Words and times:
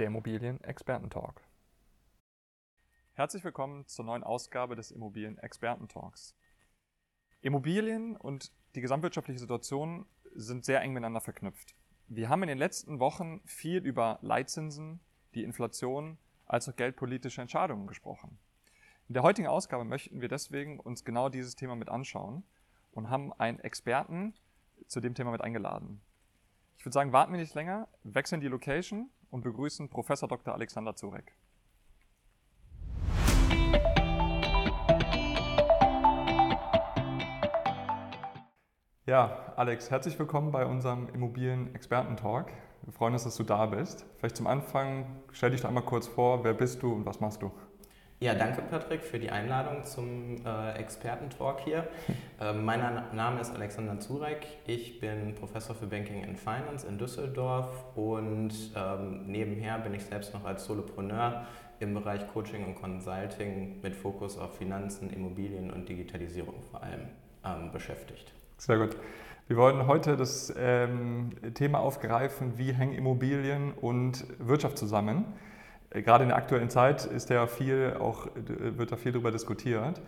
der 0.00 0.06
Immobilien-Experten-Talk. 0.06 1.42
Herzlich 3.12 3.44
willkommen 3.44 3.86
zur 3.86 4.06
neuen 4.06 4.24
Ausgabe 4.24 4.74
des 4.74 4.90
Immobilien-Experten-Talks. 4.92 6.34
Immobilien 7.42 8.16
und 8.16 8.50
die 8.74 8.80
gesamtwirtschaftliche 8.80 9.38
Situation 9.38 10.06
sind 10.34 10.64
sehr 10.64 10.80
eng 10.80 10.94
miteinander 10.94 11.20
verknüpft. 11.20 11.74
Wir 12.06 12.30
haben 12.30 12.42
in 12.42 12.48
den 12.48 12.56
letzten 12.56 12.98
Wochen 12.98 13.42
viel 13.44 13.84
über 13.84 14.18
Leitzinsen, 14.22 15.00
die 15.34 15.44
Inflation 15.44 16.16
als 16.46 16.66
auch 16.66 16.76
geldpolitische 16.76 17.42
Entscheidungen 17.42 17.86
gesprochen. 17.86 18.38
In 19.06 19.12
der 19.12 19.22
heutigen 19.22 19.48
Ausgabe 19.48 19.84
möchten 19.84 20.22
wir 20.22 20.28
deswegen 20.28 20.80
uns 20.80 21.04
genau 21.04 21.28
dieses 21.28 21.56
Thema 21.56 21.76
mit 21.76 21.90
anschauen 21.90 22.42
und 22.92 23.10
haben 23.10 23.34
einen 23.34 23.58
Experten 23.58 24.32
zu 24.86 25.00
dem 25.00 25.14
Thema 25.14 25.30
mit 25.30 25.42
eingeladen. 25.42 26.00
Ich 26.78 26.86
würde 26.86 26.94
sagen, 26.94 27.12
warten 27.12 27.32
wir 27.32 27.40
nicht 27.40 27.54
länger, 27.54 27.86
wechseln 28.02 28.40
die 28.40 28.48
Location 28.48 29.10
und 29.30 29.42
begrüßen 29.42 29.88
Professor 29.88 30.28
Dr. 30.28 30.54
Alexander 30.54 30.94
Zurek. 30.96 31.34
Ja, 39.06 39.52
Alex, 39.56 39.90
herzlich 39.90 40.18
willkommen 40.18 40.52
bei 40.52 40.64
unserem 40.64 41.08
Immobilien-Experten-Talk. 41.08 42.52
Wir 42.82 42.92
freuen 42.92 43.14
uns, 43.14 43.24
dass 43.24 43.36
du 43.36 43.42
da 43.42 43.66
bist. 43.66 44.06
Vielleicht 44.16 44.36
zum 44.36 44.46
Anfang, 44.46 45.22
stell 45.32 45.50
dich 45.50 45.60
doch 45.60 45.68
einmal 45.68 45.84
kurz 45.84 46.06
vor, 46.06 46.44
wer 46.44 46.54
bist 46.54 46.82
du 46.82 46.92
und 46.92 47.06
was 47.06 47.18
machst 47.20 47.42
du? 47.42 47.50
Ja, 48.22 48.34
danke 48.34 48.60
Patrick 48.60 49.00
für 49.00 49.18
die 49.18 49.30
Einladung 49.30 49.82
zum 49.82 50.44
äh, 50.44 50.72
Experten-Talk 50.72 51.60
hier. 51.60 51.88
Äh, 52.38 52.54
mein 52.54 52.80
Name 53.12 53.38
ist 53.42 53.54
Alexander 53.54 54.00
Zurek. 54.00 54.46
Ich 54.66 54.98
bin 54.98 55.34
Professor 55.34 55.76
für 55.76 55.86
Banking 55.86 56.24
and 56.24 56.38
Finance 56.38 56.86
in 56.86 56.96
Düsseldorf 56.96 57.68
und 57.94 58.50
ähm, 58.74 59.26
nebenher 59.26 59.78
bin 59.78 59.92
ich 59.92 60.06
selbst 60.06 60.32
noch 60.32 60.46
als 60.46 60.64
Solopreneur 60.64 61.46
im 61.80 61.92
Bereich 61.92 62.26
Coaching 62.32 62.64
und 62.64 62.76
Consulting 62.76 63.82
mit 63.82 63.94
Fokus 63.94 64.38
auf 64.38 64.56
Finanzen, 64.56 65.10
Immobilien 65.10 65.70
und 65.70 65.86
Digitalisierung 65.86 66.62
vor 66.70 66.82
allem 66.82 67.08
ähm, 67.44 67.70
beschäftigt. 67.72 68.32
Sehr 68.56 68.78
gut. 68.78 68.96
Wir 69.48 69.58
wollen 69.58 69.86
heute 69.86 70.16
das 70.16 70.50
ähm, 70.56 71.32
Thema 71.52 71.80
aufgreifen, 71.80 72.56
wie 72.56 72.72
hängen 72.72 72.94
Immobilien 72.94 73.72
und 73.72 74.24
Wirtschaft 74.38 74.78
zusammen. 74.78 75.26
Äh, 75.90 76.02
gerade 76.02 76.24
in 76.24 76.28
der 76.28 76.36
aktuellen 76.36 76.70
Zeit 76.70 77.04
ist 77.04 77.30
ja 77.30 77.46
viel 77.46 77.96
auch, 78.00 78.28
wird 78.34 78.92
da 78.92 78.96
viel 78.96 79.12
darüber 79.12 79.30
diskutiert. 79.30 80.00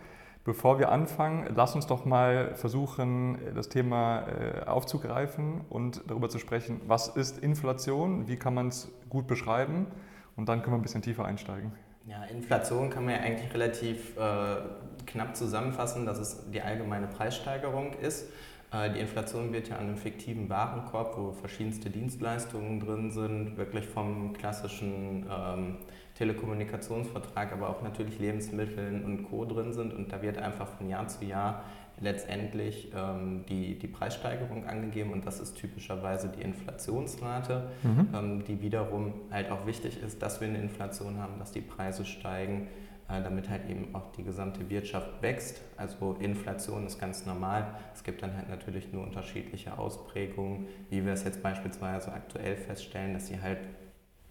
Bevor 0.45 0.77
wir 0.77 0.91
anfangen, 0.91 1.47
lass 1.55 1.73
uns 1.73 1.87
doch 1.87 2.03
mal 2.03 2.53
versuchen, 2.55 3.37
das 3.55 3.69
Thema 3.69 4.27
äh, 4.27 4.65
aufzugreifen 4.65 5.61
und 5.69 6.01
darüber 6.07 6.27
zu 6.27 6.37
sprechen, 6.37 6.81
was 6.85 7.07
ist 7.07 7.39
Inflation, 7.39 8.27
wie 8.27 8.35
kann 8.35 8.53
man 8.53 8.67
es 8.67 8.91
gut 9.09 9.25
beschreiben 9.25 9.87
und 10.35 10.49
dann 10.49 10.61
können 10.61 10.73
wir 10.73 10.79
ein 10.79 10.81
bisschen 10.81 11.01
tiefer 11.01 11.23
einsteigen. 11.23 11.71
Ja, 12.05 12.25
Inflation 12.25 12.89
kann 12.89 13.05
man 13.05 13.13
ja 13.13 13.21
eigentlich 13.21 13.53
relativ 13.53 14.17
äh, 14.17 14.57
knapp 15.05 15.37
zusammenfassen, 15.37 16.05
dass 16.05 16.19
es 16.19 16.51
die 16.51 16.61
allgemeine 16.61 17.07
Preissteigerung 17.07 17.93
ist. 17.93 18.27
Äh, 18.73 18.91
die 18.91 18.99
Inflation 18.99 19.53
wird 19.53 19.69
ja 19.69 19.77
an 19.77 19.87
einem 19.87 19.97
fiktiven 19.97 20.49
Warenkorb, 20.49 21.17
wo 21.17 21.31
verschiedenste 21.31 21.89
Dienstleistungen 21.89 22.79
drin 22.79 23.11
sind, 23.11 23.57
wirklich 23.57 23.85
vom 23.85 24.33
klassischen 24.33 25.25
ähm, 25.29 25.77
Telekommunikationsvertrag, 26.15 27.53
aber 27.53 27.69
auch 27.69 27.81
natürlich 27.81 28.19
Lebensmitteln 28.19 29.03
und 29.03 29.23
Co. 29.23 29.45
drin 29.45 29.73
sind. 29.73 29.93
Und 29.93 30.11
da 30.11 30.21
wird 30.21 30.37
einfach 30.37 30.67
von 30.67 30.89
Jahr 30.89 31.07
zu 31.07 31.25
Jahr 31.25 31.63
letztendlich 31.99 32.91
ähm, 32.95 33.45
die, 33.47 33.77
die 33.77 33.87
Preissteigerung 33.87 34.65
angegeben 34.67 35.13
und 35.13 35.25
das 35.25 35.39
ist 35.39 35.55
typischerweise 35.55 36.27
die 36.27 36.41
Inflationsrate, 36.41 37.69
mhm. 37.83 38.07
ähm, 38.13 38.43
die 38.45 38.61
wiederum 38.61 39.13
halt 39.31 39.51
auch 39.51 39.65
wichtig 39.67 40.01
ist, 40.01 40.21
dass 40.21 40.41
wir 40.41 40.47
eine 40.47 40.57
Inflation 40.57 41.17
haben, 41.19 41.37
dass 41.37 41.51
die 41.51 41.61
Preise 41.61 42.03
steigen 42.03 42.67
damit 43.07 43.49
halt 43.49 43.69
eben 43.69 43.93
auch 43.93 44.11
die 44.13 44.23
gesamte 44.23 44.69
Wirtschaft 44.69 45.21
wächst. 45.21 45.61
Also 45.77 46.15
Inflation 46.19 46.85
ist 46.85 46.99
ganz 46.99 47.25
normal. 47.25 47.75
Es 47.93 48.03
gibt 48.03 48.23
dann 48.23 48.35
halt 48.35 48.49
natürlich 48.49 48.91
nur 48.91 49.03
unterschiedliche 49.03 49.77
Ausprägungen, 49.77 50.67
wie 50.89 51.05
wir 51.05 51.13
es 51.13 51.23
jetzt 51.23 51.43
beispielsweise 51.43 52.13
aktuell 52.13 52.55
feststellen, 52.55 53.13
dass 53.13 53.27
sie 53.27 53.41
halt 53.41 53.59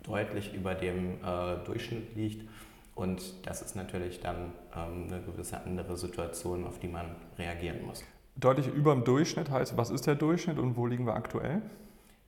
deutlich 0.03 0.55
über 0.55 0.75
dem 0.75 1.15
äh, 1.25 1.65
Durchschnitt 1.65 2.17
liegt. 2.17 2.49
Und 2.95 3.47
das 3.47 3.63
ist 3.63 3.75
natürlich 3.75 4.21
dann 4.21 4.53
ähm, 4.77 5.07
eine 5.09 5.23
gewisse 5.23 5.63
andere 5.63 5.97
Situation, 5.97 6.67
auf 6.67 6.79
die 6.79 6.89
man 6.89 7.07
reagieren 7.39 7.87
muss. 7.87 8.05
Deutlich 8.37 8.69
über 8.69 8.95
dem 8.95 9.05
Durchschnitt 9.05 9.51
heißt, 9.51 9.77
was 9.77 9.91
ist 9.91 10.07
der 10.07 10.15
Durchschnitt 10.15 10.59
und 10.59 10.77
wo 10.77 10.87
liegen 10.87 11.07
wir 11.07 11.15
aktuell? 11.15 11.63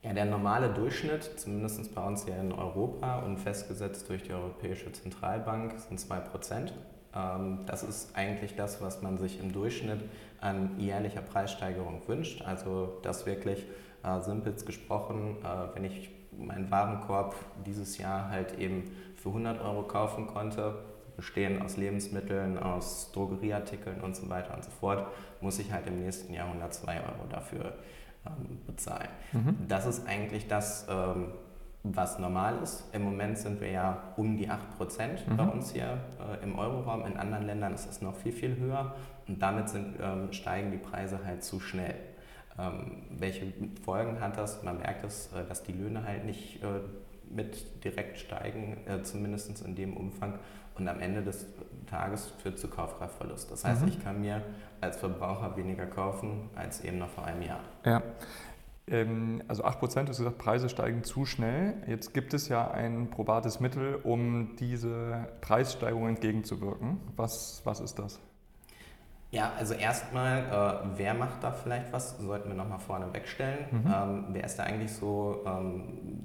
Ja, 0.04 0.12
der 0.12 0.26
normale 0.26 0.69
Durchschnitt, 0.69 1.41
zumindest 1.41 1.94
bei 1.94 2.06
uns 2.06 2.26
hier 2.26 2.37
in 2.37 2.53
Europa 2.53 3.20
und 3.20 3.38
festgesetzt 3.38 4.06
durch 4.10 4.22
die 4.22 4.34
Europäische 4.34 4.92
Zentralbank, 4.92 5.78
sind 5.78 5.98
2%. 5.98 6.72
Ähm, 7.16 7.60
das 7.65 7.82
ist 7.82 8.15
eigentlich 8.15 8.54
das, 8.54 8.82
was 8.82 9.00
man 9.00 9.16
sich 9.16 9.41
im 9.41 9.54
Durchschnitt 9.54 10.04
an 10.42 10.78
jährlicher 10.78 11.22
Preissteigerung 11.22 12.03
wünscht. 12.06 12.42
Also 12.42 12.98
das 13.00 13.25
wirklich 13.25 13.65
äh, 14.03 14.20
simpels 14.20 14.66
gesprochen, 14.66 15.38
äh, 15.42 15.75
wenn 15.75 15.84
ich 15.84 16.10
meinen 16.36 16.71
Warenkorb 16.71 17.34
dieses 17.65 17.97
Jahr 17.97 18.28
halt 18.28 18.59
eben 18.59 18.94
für 19.16 19.31
100 19.31 19.62
Euro 19.62 19.84
kaufen 19.84 20.26
konnte, 20.26 20.75
bestehen 21.16 21.62
aus 21.62 21.78
Lebensmitteln, 21.78 22.59
aus 22.59 23.10
Drogerieartikeln 23.12 24.03
und 24.03 24.15
so 24.15 24.28
weiter 24.28 24.53
und 24.53 24.65
so 24.65 24.71
fort, 24.71 25.06
muss 25.41 25.59
ich 25.59 25.72
halt 25.72 25.86
im 25.86 26.00
nächsten 26.00 26.34
Jahr 26.34 26.48
102 26.48 26.97
Euro 26.97 27.26
dafür 27.31 27.72
bezahlen. 28.66 29.08
Mhm. 29.32 29.56
Das 29.68 29.86
ist 29.86 30.06
eigentlich 30.06 30.48
das, 30.48 30.86
ähm, 30.88 31.28
was 31.82 32.18
normal 32.18 32.58
ist. 32.62 32.84
Im 32.92 33.02
Moment 33.02 33.36
sind 33.38 33.60
wir 33.60 33.70
ja 33.70 34.02
um 34.16 34.36
die 34.36 34.48
8% 34.48 34.56
mhm. 35.28 35.36
bei 35.36 35.44
uns 35.44 35.72
hier 35.72 35.98
äh, 36.18 36.42
im 36.42 36.58
Euroraum. 36.58 37.04
In 37.04 37.16
anderen 37.16 37.44
Ländern 37.44 37.74
ist 37.74 37.88
es 37.88 38.00
noch 38.00 38.16
viel, 38.16 38.32
viel 38.32 38.56
höher 38.56 38.94
und 39.28 39.40
damit 39.40 39.68
sind, 39.68 39.96
ähm, 40.00 40.32
steigen 40.32 40.70
die 40.70 40.78
Preise 40.78 41.20
halt 41.24 41.44
zu 41.44 41.60
schnell. 41.60 41.94
Ähm, 42.58 43.02
welche 43.10 43.52
Folgen 43.84 44.20
hat 44.20 44.38
das? 44.38 44.62
Man 44.62 44.78
merkt 44.78 45.04
es, 45.04 45.30
äh, 45.32 45.44
dass 45.46 45.62
die 45.62 45.72
Löhne 45.72 46.04
halt 46.04 46.24
nicht 46.24 46.62
äh, 46.62 46.80
mit 47.30 47.84
direkt 47.84 48.18
steigen, 48.18 48.78
äh, 48.86 49.02
zumindest 49.02 49.62
in 49.64 49.74
dem 49.74 49.96
Umfang. 49.96 50.38
Und 50.76 50.88
am 50.88 51.00
Ende 51.00 51.22
des 51.22 51.46
Tages 51.86 52.32
führt 52.42 52.58
zu 52.58 52.68
Kaufkraftverlust. 52.68 53.50
Das 53.50 53.64
heißt, 53.64 53.82
mhm. 53.82 53.88
ich 53.88 54.02
kann 54.02 54.20
mir 54.20 54.42
als 54.80 54.96
Verbraucher 54.96 55.56
weniger 55.56 55.86
kaufen 55.86 56.50
als 56.56 56.82
eben 56.82 56.98
noch 56.98 57.10
vor 57.10 57.24
einem 57.24 57.42
Jahr. 57.42 57.60
Ja. 57.84 58.02
Ähm, 58.86 59.42
also 59.48 59.64
8% 59.64 60.10
ist 60.10 60.18
gesagt, 60.18 60.38
Preise 60.38 60.68
steigen 60.68 61.04
zu 61.04 61.24
schnell. 61.24 61.74
Jetzt 61.86 62.12
gibt 62.12 62.34
es 62.34 62.48
ja 62.48 62.70
ein 62.70 63.08
probates 63.10 63.60
Mittel, 63.60 63.96
um 64.02 64.56
diese 64.56 65.28
Preissteigerung 65.41 66.08
entgegenzuwirken. 66.08 67.00
Was, 67.16 67.62
was 67.64 67.80
ist 67.80 67.98
das? 67.98 68.20
Ja, 69.34 69.53
also 69.59 69.75
erstmal, 69.75 70.45
äh, 70.45 70.89
wer 70.97 71.12
macht 71.12 71.43
da 71.43 71.50
vielleicht 71.50 71.93
was, 71.93 72.17
sollten 72.19 72.49
wir 72.50 72.55
nochmal 72.55 72.78
vorne 72.78 73.12
wegstellen. 73.12 73.67
Mhm. 73.71 73.93
Ähm, 73.93 74.25
wer 74.28 74.45
ist 74.45 74.56
da 74.61 74.62
eigentlich 74.62 74.93
so 74.93 75.43
ähm, 75.45 75.83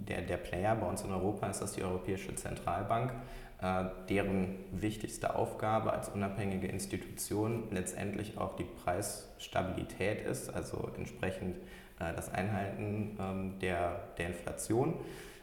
der, 0.07 0.21
der 0.21 0.37
Player? 0.37 0.75
Bei 0.75 0.85
uns 0.85 1.01
in 1.01 1.11
Europa 1.11 1.47
ist 1.47 1.59
das 1.59 1.73
die 1.73 1.81
Europäische 1.81 2.35
Zentralbank, 2.35 3.11
äh, 3.63 3.85
deren 4.09 4.57
wichtigste 4.71 5.35
Aufgabe 5.35 5.91
als 5.91 6.09
unabhängige 6.09 6.67
Institution 6.67 7.63
letztendlich 7.71 8.37
auch 8.37 8.55
die 8.55 8.65
Preisstabilität 8.83 10.23
ist, 10.27 10.53
also 10.53 10.91
entsprechend 10.95 11.57
äh, 11.99 12.13
das 12.15 12.31
Einhalten 12.31 13.17
ähm, 13.19 13.59
der, 13.59 14.01
der 14.19 14.27
Inflation. 14.27 14.93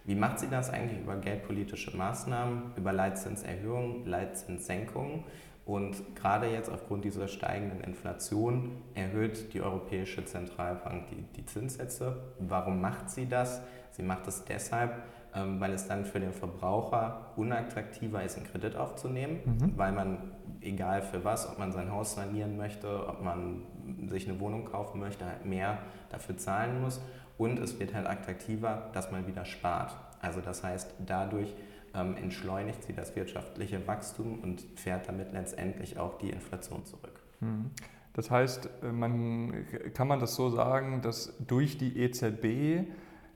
Wie 0.04 0.14
macht 0.14 0.38
sie 0.38 0.48
das 0.48 0.70
eigentlich 0.70 1.00
über 1.00 1.16
geldpolitische 1.16 1.96
Maßnahmen, 1.96 2.74
über 2.76 2.92
Leitzinserhöhungen, 2.92 4.06
Leitzinssenkungen? 4.06 5.24
Und 5.66 6.14
gerade 6.14 6.46
jetzt 6.46 6.70
aufgrund 6.70 7.04
dieser 7.04 7.26
steigenden 7.26 7.80
Inflation 7.80 8.70
erhöht 8.94 9.52
die 9.52 9.60
Europäische 9.60 10.24
Zentralbank 10.24 11.08
die, 11.08 11.22
die 11.36 11.44
Zinssätze. 11.44 12.18
Warum 12.38 12.80
macht 12.80 13.10
sie 13.10 13.28
das? 13.28 13.60
Sie 13.90 14.04
macht 14.04 14.28
es 14.28 14.44
deshalb, 14.44 15.02
ähm, 15.34 15.58
weil 15.58 15.72
es 15.72 15.88
dann 15.88 16.04
für 16.04 16.20
den 16.20 16.32
Verbraucher 16.32 17.32
unattraktiver 17.34 18.22
ist, 18.22 18.36
einen 18.36 18.46
Kredit 18.46 18.76
aufzunehmen, 18.76 19.40
mhm. 19.44 19.72
weil 19.76 19.90
man, 19.90 20.30
egal 20.60 21.02
für 21.02 21.24
was, 21.24 21.50
ob 21.50 21.58
man 21.58 21.72
sein 21.72 21.90
Haus 21.90 22.14
sanieren 22.14 22.56
möchte, 22.56 23.08
ob 23.08 23.24
man 23.24 23.62
sich 24.06 24.28
eine 24.28 24.38
Wohnung 24.38 24.66
kaufen 24.66 25.00
möchte, 25.00 25.26
halt 25.26 25.46
mehr 25.46 25.78
dafür 26.10 26.36
zahlen 26.36 26.80
muss. 26.80 27.00
Und 27.38 27.58
es 27.58 27.80
wird 27.80 27.92
halt 27.92 28.06
attraktiver, 28.06 28.88
dass 28.92 29.10
man 29.10 29.26
wieder 29.26 29.44
spart. 29.44 29.96
Also 30.20 30.40
das 30.40 30.62
heißt, 30.62 30.94
dadurch 31.04 31.52
ähm, 31.96 32.16
entschleunigt 32.16 32.84
sie 32.84 32.92
das 32.92 33.16
wirtschaftliche 33.16 33.86
Wachstum 33.86 34.40
und 34.40 34.62
fährt 34.76 35.08
damit 35.08 35.32
letztendlich 35.32 35.98
auch 35.98 36.18
die 36.18 36.30
Inflation 36.30 36.84
zurück. 36.84 37.20
Mhm. 37.40 37.70
Das 38.12 38.30
heißt, 38.30 38.68
äh, 38.82 38.92
man, 38.92 39.66
kann 39.94 40.08
man 40.08 40.20
das 40.20 40.34
so 40.34 40.50
sagen, 40.50 41.02
dass 41.02 41.34
durch 41.38 41.78
die 41.78 41.98
EZB 41.98 42.88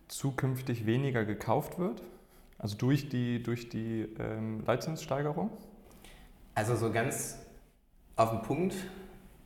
zukünftig 0.09 0.87
weniger 0.87 1.25
gekauft 1.25 1.79
wird? 1.79 2.03
Also 2.59 2.77
durch 2.77 3.09
die, 3.09 3.43
durch 3.43 3.69
die 3.69 4.07
ähm, 4.19 4.62
Leitzinssteigerung? 4.67 5.51
Also 6.55 6.77
so 6.77 6.93
ganz 6.93 7.39
auf 8.17 8.31
den 8.31 8.43
Punkt 8.43 8.75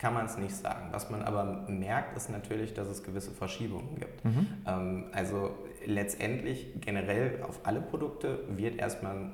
kann 0.05 0.13
man 0.13 0.27
es 0.27 0.37
nicht 0.37 0.55
sagen. 0.55 0.89
Was 0.91 1.09
man 1.09 1.23
aber 1.23 1.65
merkt, 1.67 2.15
ist 2.15 2.29
natürlich, 2.29 2.75
dass 2.75 2.89
es 2.89 3.03
gewisse 3.03 3.31
Verschiebungen 3.31 3.99
gibt. 3.99 4.23
Mhm. 4.23 4.47
Ähm, 4.67 5.05
also 5.13 5.53
letztendlich 5.87 6.79
generell 6.83 7.43
auf 7.43 7.61
alle 7.63 7.81
Produkte 7.81 8.41
wird 8.51 8.77
erstmal 8.77 9.31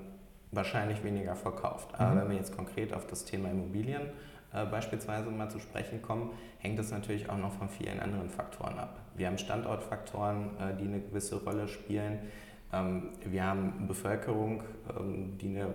wahrscheinlich 0.53 1.03
weniger 1.03 1.35
verkauft. 1.35 1.89
Aber 1.99 2.15
mhm. 2.15 2.21
wenn 2.21 2.31
wir 2.31 2.37
jetzt 2.37 2.57
konkret 2.57 2.95
auf 2.95 3.05
das 3.09 3.25
Thema 3.25 3.51
Immobilien 3.51 4.03
äh, 4.53 4.65
beispielsweise 4.65 5.29
mal 5.31 5.51
zu 5.51 5.59
sprechen 5.59 6.03
kommen, 6.03 6.31
hängt 6.59 6.79
es 6.79 6.93
natürlich 6.93 7.29
auch 7.29 7.39
noch 7.39 7.53
von 7.53 7.69
vielen 7.69 7.99
anderen 7.99 8.31
Faktoren 8.31 8.79
ab. 8.79 9.01
Wir 9.17 9.27
haben 9.27 9.39
Standortfaktoren, 9.39 10.51
äh, 10.61 10.77
die 10.81 10.85
eine 10.85 11.01
gewisse 11.01 11.43
Rolle 11.43 11.67
spielen. 11.67 12.21
Ähm, 12.73 13.09
wir 13.25 13.45
haben 13.45 13.89
Bevölkerung, 13.89 14.63
ähm, 14.97 15.37
die 15.37 15.49
eine 15.49 15.75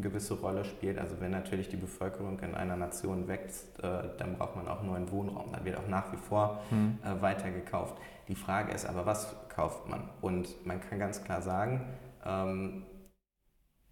gewisse 0.00 0.34
Rolle 0.34 0.64
spielt. 0.64 0.98
Also 0.98 1.20
wenn 1.20 1.30
natürlich 1.30 1.68
die 1.68 1.76
Bevölkerung 1.76 2.38
in 2.40 2.54
einer 2.54 2.76
Nation 2.76 3.28
wächst, 3.28 3.78
äh, 3.80 4.08
dann 4.18 4.36
braucht 4.36 4.56
man 4.56 4.68
auch 4.68 4.82
neuen 4.82 5.10
Wohnraum. 5.10 5.52
Dann 5.52 5.64
wird 5.64 5.76
auch 5.76 5.88
nach 5.88 6.12
wie 6.12 6.16
vor 6.16 6.60
mhm. 6.70 6.98
weiter 7.20 7.50
gekauft. 7.50 7.96
Die 8.28 8.34
Frage 8.34 8.72
ist 8.72 8.86
aber, 8.86 9.06
was 9.06 9.34
kauft 9.48 9.88
man? 9.88 10.08
Und 10.20 10.66
man 10.66 10.80
kann 10.80 10.98
ganz 10.98 11.22
klar 11.22 11.42
sagen, 11.42 11.84
ähm, 12.24 12.84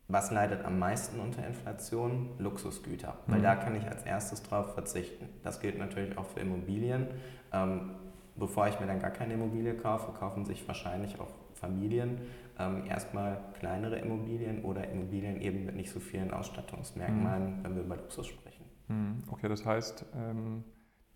was 0.09 0.31
leidet 0.31 0.65
am 0.65 0.79
meisten 0.79 1.21
unter 1.21 1.47
Inflation? 1.47 2.31
Luxusgüter, 2.39 3.15
weil 3.27 3.39
mhm. 3.39 3.45
da 3.45 3.57
kann 3.57 3.75
ich 3.75 3.87
als 3.89 4.03
erstes 4.03 4.43
drauf 4.43 4.75
verzichten. 4.75 5.29
Das 5.43 5.61
gilt 5.61 5.79
natürlich 5.79 6.19
auch 6.19 6.27
für 6.27 6.41
Immobilien. 6.41 7.09
Ähm, 7.53 7.93
bevor 8.37 8.69
ich 8.69 8.79
mir 8.81 8.87
dann 8.87 9.01
gar 9.01 9.11
keine 9.11 9.35
Immobilie 9.35 9.75
kaufe, 9.75 10.13
kaufen 10.13 10.45
sich 10.45 10.67
wahrscheinlich 10.67 11.21
auch 11.21 11.31
Familien 11.63 12.19
ähm, 12.59 12.85
erstmal 12.87 13.39
kleinere 13.59 13.99
Immobilien 13.99 14.63
oder 14.65 14.89
Immobilien 14.89 15.41
eben 15.41 15.65
mit 15.65 15.77
nicht 15.77 15.91
so 15.91 16.01
vielen 16.01 16.33
Ausstattungsmerkmalen, 16.33 17.59
mhm. 17.59 17.65
wenn 17.65 17.75
wir 17.77 17.83
über 17.83 17.97
Luxus 17.97 18.27
sprechen. 18.27 18.65
Mhm. 18.89 19.23
Okay, 19.31 19.49
das 19.49 19.65
heißt, 19.65 20.05
ähm, 20.15 20.65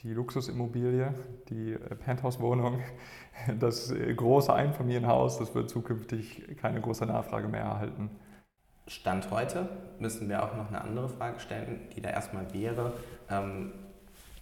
die 0.00 0.12
Luxusimmobilie, 0.12 1.14
die 1.48 1.72
äh, 1.72 1.94
Penthouse-Wohnung, 1.96 2.80
das 3.60 3.90
äh, 3.90 4.14
große 4.14 4.52
Einfamilienhaus, 4.52 5.38
das 5.38 5.54
wird 5.54 5.68
zukünftig 5.68 6.56
keine 6.58 6.80
große 6.80 7.04
Nachfrage 7.06 7.48
mehr 7.48 7.62
erhalten. 7.62 8.10
Stand 8.86 9.30
heute 9.32 9.68
müssen 9.98 10.28
wir 10.28 10.44
auch 10.44 10.56
noch 10.56 10.68
eine 10.68 10.80
andere 10.80 11.08
Frage 11.08 11.40
stellen, 11.40 11.80
die 11.96 12.00
da 12.00 12.10
erstmal 12.10 12.54
wäre, 12.54 12.92
ähm, 13.28 13.72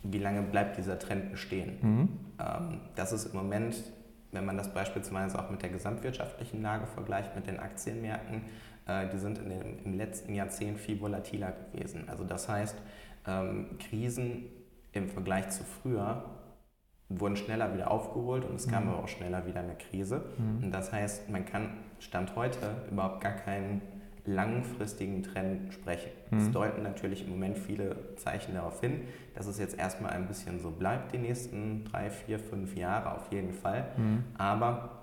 wie 0.03 0.19
lange 0.19 0.43
bleibt 0.43 0.77
dieser 0.77 0.99
Trend 0.99 1.31
bestehen? 1.31 1.79
Mhm. 1.81 2.09
Ähm, 2.39 2.81
das 2.95 3.12
ist 3.12 3.33
im 3.33 3.39
Moment, 3.39 3.75
wenn 4.34 4.44
man 4.44 4.56
das 4.56 4.72
beispielsweise 4.72 5.38
auch 5.38 5.50
mit 5.50 5.62
der 5.62 5.70
gesamtwirtschaftlichen 5.70 6.62
Lage 6.62 6.86
vergleicht, 6.86 7.34
mit 7.34 7.46
den 7.46 7.58
Aktienmärkten, 7.60 8.42
äh, 8.86 9.08
die 9.08 9.19
sind 9.19 9.38
in 9.38 9.50
dem, 9.50 9.78
im 9.84 9.94
letzten 9.94 10.34
Jahrzehnt 10.34 10.78
viel 10.78 11.00
volatiler 11.00 11.52
gewesen. 11.52 12.08
Also 12.08 12.25
das 12.25 12.48
heißt, 12.48 12.76
ähm, 13.26 13.78
Krisen 13.78 14.46
im 14.92 15.08
Vergleich 15.08 15.50
zu 15.50 15.64
früher 15.64 16.25
wurden 17.08 17.36
schneller 17.36 17.75
wieder 17.75 17.90
aufgeholt 17.90 18.44
und 18.44 18.56
es 18.56 18.69
kam 18.69 18.84
mhm. 18.84 18.90
aber 18.90 19.04
auch 19.04 19.08
schneller 19.08 19.46
wieder 19.46 19.60
eine 19.60 19.76
Krise. 19.76 20.25
Mhm. 20.38 20.64
Und 20.64 20.70
das 20.72 20.92
heißt, 20.92 21.31
man 21.31 21.44
kann 21.44 21.78
Stand 21.98 22.34
heute 22.36 22.76
überhaupt 22.90 23.20
gar 23.20 23.32
keinen 23.32 23.82
langfristigen 24.26 25.23
Trend 25.23 25.73
sprechen. 25.73 26.11
Mhm. 26.31 26.38
Es 26.38 26.50
deuten 26.50 26.82
natürlich 26.82 27.25
im 27.25 27.31
Moment 27.31 27.59
viele 27.59 28.17
Zeichen 28.17 28.55
darauf 28.55 28.81
hin, 28.81 29.03
dass 29.35 29.47
es 29.47 29.59
jetzt 29.59 29.79
erstmal 29.79 30.12
ein 30.12 30.26
bisschen 30.26 30.61
so 30.61 30.71
bleibt, 30.71 31.12
die 31.12 31.19
nächsten 31.19 31.85
drei, 31.85 32.11
vier, 32.11 32.38
fünf 32.38 32.76
Jahre 32.76 33.15
auf 33.15 33.31
jeden 33.31 33.53
Fall. 33.53 33.87
Mhm. 33.97 34.25
Aber 34.38 35.03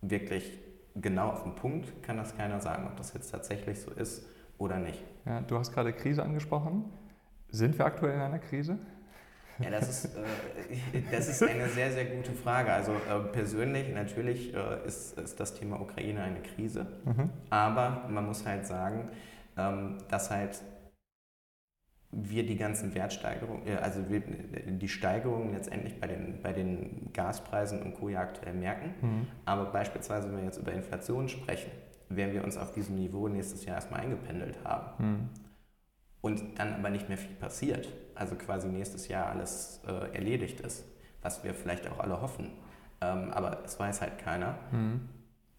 wirklich 0.00 0.58
genau 0.94 1.30
auf 1.30 1.44
den 1.44 1.54
Punkt 1.54 2.02
kann 2.02 2.16
das 2.16 2.36
keiner 2.36 2.60
sagen, 2.60 2.86
ob 2.86 2.96
das 2.96 3.14
jetzt 3.14 3.30
tatsächlich 3.30 3.80
so 3.80 3.90
ist 3.90 4.26
oder 4.58 4.78
nicht. 4.78 5.02
Ja, 5.24 5.40
du 5.40 5.56
hast 5.56 5.72
gerade 5.72 5.92
Krise 5.92 6.22
angesprochen. 6.22 6.84
Sind 7.50 7.78
wir 7.78 7.86
aktuell 7.86 8.14
in 8.14 8.20
einer 8.20 8.40
Krise? 8.40 8.78
Ja, 9.60 9.70
das 9.70 9.88
ist, 9.88 10.16
äh, 10.16 11.02
das 11.10 11.28
ist 11.28 11.42
eine 11.42 11.68
sehr, 11.68 11.90
sehr 11.92 12.04
gute 12.04 12.32
Frage. 12.32 12.72
Also 12.72 12.92
äh, 12.92 13.20
persönlich 13.32 13.92
natürlich 13.92 14.54
äh, 14.54 14.86
ist, 14.86 15.18
ist 15.18 15.40
das 15.40 15.54
Thema 15.54 15.80
Ukraine 15.80 16.22
eine 16.22 16.40
Krise, 16.40 16.86
mhm. 17.04 17.30
aber 17.50 18.08
man 18.08 18.26
muss 18.26 18.46
halt 18.46 18.66
sagen, 18.66 19.10
ähm, 19.56 19.98
dass 20.08 20.30
halt 20.30 20.62
wir 22.10 22.46
die 22.46 22.56
ganzen 22.56 22.94
Wertsteigerungen, 22.94 23.66
äh, 23.66 23.76
also 23.76 24.08
wir, 24.08 24.20
die 24.20 24.88
Steigerungen 24.88 25.52
letztendlich 25.52 26.00
bei 26.00 26.06
den, 26.06 26.40
bei 26.42 26.52
den 26.52 27.10
Gaspreisen 27.12 27.82
und 27.82 27.94
Co. 27.94 28.08
ja 28.08 28.20
aktuell 28.20 28.54
merken. 28.54 28.94
Mhm. 29.00 29.26
Aber 29.44 29.66
beispielsweise, 29.66 30.28
wenn 30.30 30.38
wir 30.38 30.44
jetzt 30.44 30.58
über 30.58 30.72
Inflation 30.72 31.28
sprechen, 31.28 31.70
werden 32.08 32.32
wir 32.32 32.44
uns 32.44 32.56
auf 32.56 32.72
diesem 32.72 32.96
Niveau 32.96 33.28
nächstes 33.28 33.66
Jahr 33.66 33.76
erstmal 33.76 34.00
eingependelt 34.00 34.58
haben. 34.64 35.04
Mhm 35.04 35.47
und 36.20 36.58
dann 36.58 36.74
aber 36.74 36.90
nicht 36.90 37.08
mehr 37.08 37.18
viel 37.18 37.34
passiert, 37.36 37.88
also 38.14 38.34
quasi 38.34 38.68
nächstes 38.68 39.08
Jahr 39.08 39.26
alles 39.26 39.80
äh, 39.86 40.14
erledigt 40.14 40.60
ist, 40.60 40.84
was 41.22 41.44
wir 41.44 41.54
vielleicht 41.54 41.88
auch 41.90 41.98
alle 42.00 42.20
hoffen, 42.20 42.50
ähm, 43.00 43.30
aber 43.30 43.62
es 43.64 43.78
weiß 43.78 44.00
halt 44.00 44.18
keiner, 44.18 44.58
mhm. 44.72 45.08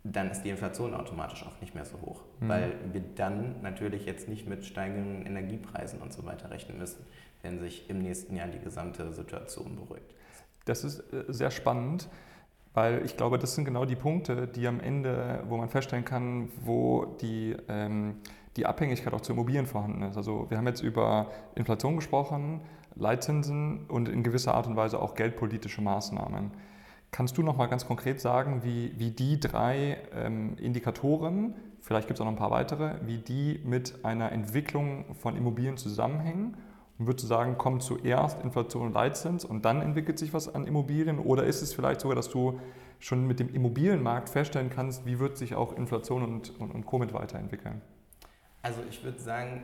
dann 0.04 0.30
ist 0.30 0.44
die 0.44 0.50
Inflation 0.50 0.94
automatisch 0.94 1.46
auch 1.46 1.60
nicht 1.62 1.76
mehr 1.76 1.86
so 1.86 2.00
hoch, 2.02 2.24
mhm. 2.40 2.50
weil 2.50 2.74
wir 2.92 3.02
dann 3.16 3.62
natürlich 3.62 4.06
jetzt 4.06 4.28
nicht 4.28 4.48
mit 4.48 4.66
steigenden 4.66 5.26
Energiepreisen 5.26 6.02
und 6.02 6.14
so 6.14 6.26
weiter 6.26 6.52
rechnen 6.52 6.78
müssen, 6.78 7.06
wenn 7.42 7.60
sich 7.60 7.90
im 7.90 8.00
nächsten 8.00 8.36
Jahr 8.36 8.48
die 8.48 8.60
gesamte 8.60 9.14
Situation 9.14 9.76
beruhigt. 9.76 10.14
Das 10.66 10.84
ist 10.84 11.00
äh, 11.14 11.24
sehr 11.30 11.52
spannend. 11.52 12.10
Weil 12.74 13.04
ich 13.04 13.18
glaube, 13.18 13.40
das 13.40 13.56
sind 13.56 13.66
genau 13.66 13.86
die 13.86 13.96
Punkte, 13.96 14.48
die 14.48 14.68
am 14.68 14.80
Ende, 14.80 15.44
wo 15.48 15.58
man 15.58 15.70
feststellen 15.70 16.06
kann, 16.06 16.50
wo 16.62 17.06
die 17.20 17.56
ähm, 17.68 18.18
die 18.58 18.66
Abhängigkeit 18.66 19.14
auch 19.14 19.22
zu 19.22 19.34
Immobilien 19.34 19.66
vorhanden 19.66 20.02
ist. 20.04 20.18
Also 20.18 20.48
wir 20.50 20.58
haben 20.58 20.68
jetzt 20.68 20.82
über 20.82 21.28
Inflation 21.56 21.96
gesprochen, 21.96 22.62
Leitzinsen 22.96 23.86
und 23.88 24.10
in 24.10 24.24
gewisser 24.24 24.56
Art 24.56 24.68
und 24.68 24.76
Weise 24.76 25.02
auch 25.02 25.16
geldpolitische 25.16 25.82
Maßnahmen. 25.82 26.52
Kannst 27.12 27.38
du 27.38 27.44
noch 27.44 27.58
mal 27.58 27.68
ganz 27.68 27.88
konkret 27.88 28.22
sagen, 28.22 28.64
wie, 28.64 28.94
wie 28.98 29.12
die 29.12 29.40
drei 29.40 29.98
ähm, 30.14 30.58
Indikatoren, 30.58 31.56
vielleicht 31.82 32.08
gibt 32.08 32.20
es 32.20 32.22
auch 32.22 32.26
noch 32.26 32.34
ein 32.34 32.38
paar 32.38 32.52
weitere, 32.52 32.96
wie 33.06 33.18
die 33.18 33.62
mit 33.64 34.06
einer 34.06 34.32
Entwicklung 34.32 35.06
von 35.16 35.36
Immobilien 35.36 35.78
zusammenhängen? 35.78 36.56
Und 37.00 37.08
würdest 37.08 37.24
du 37.24 37.28
sagen, 37.28 37.58
kommt 37.58 37.82
zuerst 37.82 38.44
Inflation 38.44 38.88
und 38.88 38.94
Leitzins 38.94 39.46
und 39.46 39.64
dann 39.64 39.82
entwickelt 39.82 40.20
sich 40.20 40.34
was 40.34 40.54
an 40.54 40.68
Immobilien? 40.68 41.18
Oder 41.18 41.46
ist 41.46 41.62
es 41.62 41.74
vielleicht 41.74 42.02
sogar, 42.02 42.16
dass 42.16 42.30
du 42.30 42.60
schon 43.00 43.26
mit 43.26 43.40
dem 43.40 43.54
Immobilienmarkt 43.54 44.30
feststellen 44.30 44.70
kannst, 44.70 45.06
wie 45.06 45.18
wird 45.18 45.38
sich 45.38 45.56
auch 45.56 45.76
Inflation 45.76 46.22
und, 46.22 46.60
und, 46.60 46.72
und 46.72 46.86
Co. 46.86 47.00
mit 47.00 47.14
weiterentwickeln? 47.14 47.82
Also 48.62 48.80
ich 48.90 49.04
würde 49.04 49.20
sagen, 49.20 49.64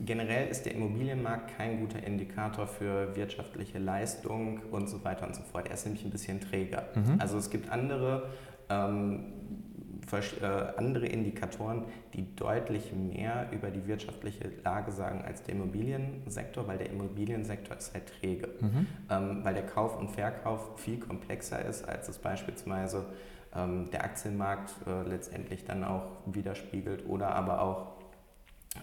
generell 0.00 0.48
ist 0.48 0.64
der 0.64 0.74
Immobilienmarkt 0.74 1.56
kein 1.56 1.80
guter 1.80 2.02
Indikator 2.02 2.66
für 2.66 3.14
wirtschaftliche 3.14 3.78
Leistung 3.78 4.60
und 4.70 4.88
so 4.88 5.04
weiter 5.04 5.26
und 5.26 5.34
so 5.34 5.42
fort. 5.42 5.66
Er 5.68 5.74
ist 5.74 5.84
nämlich 5.84 6.04
ein 6.04 6.10
bisschen 6.10 6.40
träger. 6.40 6.84
Mhm. 6.94 7.16
Also 7.18 7.38
es 7.38 7.50
gibt 7.50 7.70
andere, 7.70 8.30
ähm, 8.68 9.32
äh, 10.12 10.46
andere 10.76 11.06
Indikatoren, 11.06 11.84
die 12.14 12.34
deutlich 12.34 12.92
mehr 12.92 13.48
über 13.52 13.70
die 13.70 13.86
wirtschaftliche 13.86 14.50
Lage 14.64 14.90
sagen 14.90 15.22
als 15.24 15.44
der 15.44 15.54
Immobiliensektor, 15.54 16.66
weil 16.66 16.78
der 16.78 16.90
Immobiliensektor 16.90 17.76
ist 17.76 17.94
halt 17.94 18.10
träge. 18.20 18.48
Mhm. 18.60 18.86
Ähm, 19.08 19.44
weil 19.44 19.54
der 19.54 19.66
Kauf 19.66 19.98
und 19.98 20.10
Verkauf 20.10 20.80
viel 20.80 20.98
komplexer 20.98 21.64
ist, 21.64 21.88
als 21.88 22.08
es 22.08 22.18
beispielsweise 22.18 23.06
ähm, 23.54 23.88
der 23.92 24.04
Aktienmarkt 24.04 24.74
äh, 24.86 25.08
letztendlich 25.08 25.64
dann 25.64 25.84
auch 25.84 26.06
widerspiegelt 26.26 27.06
oder 27.06 27.34
aber 27.34 27.60
auch 27.60 27.99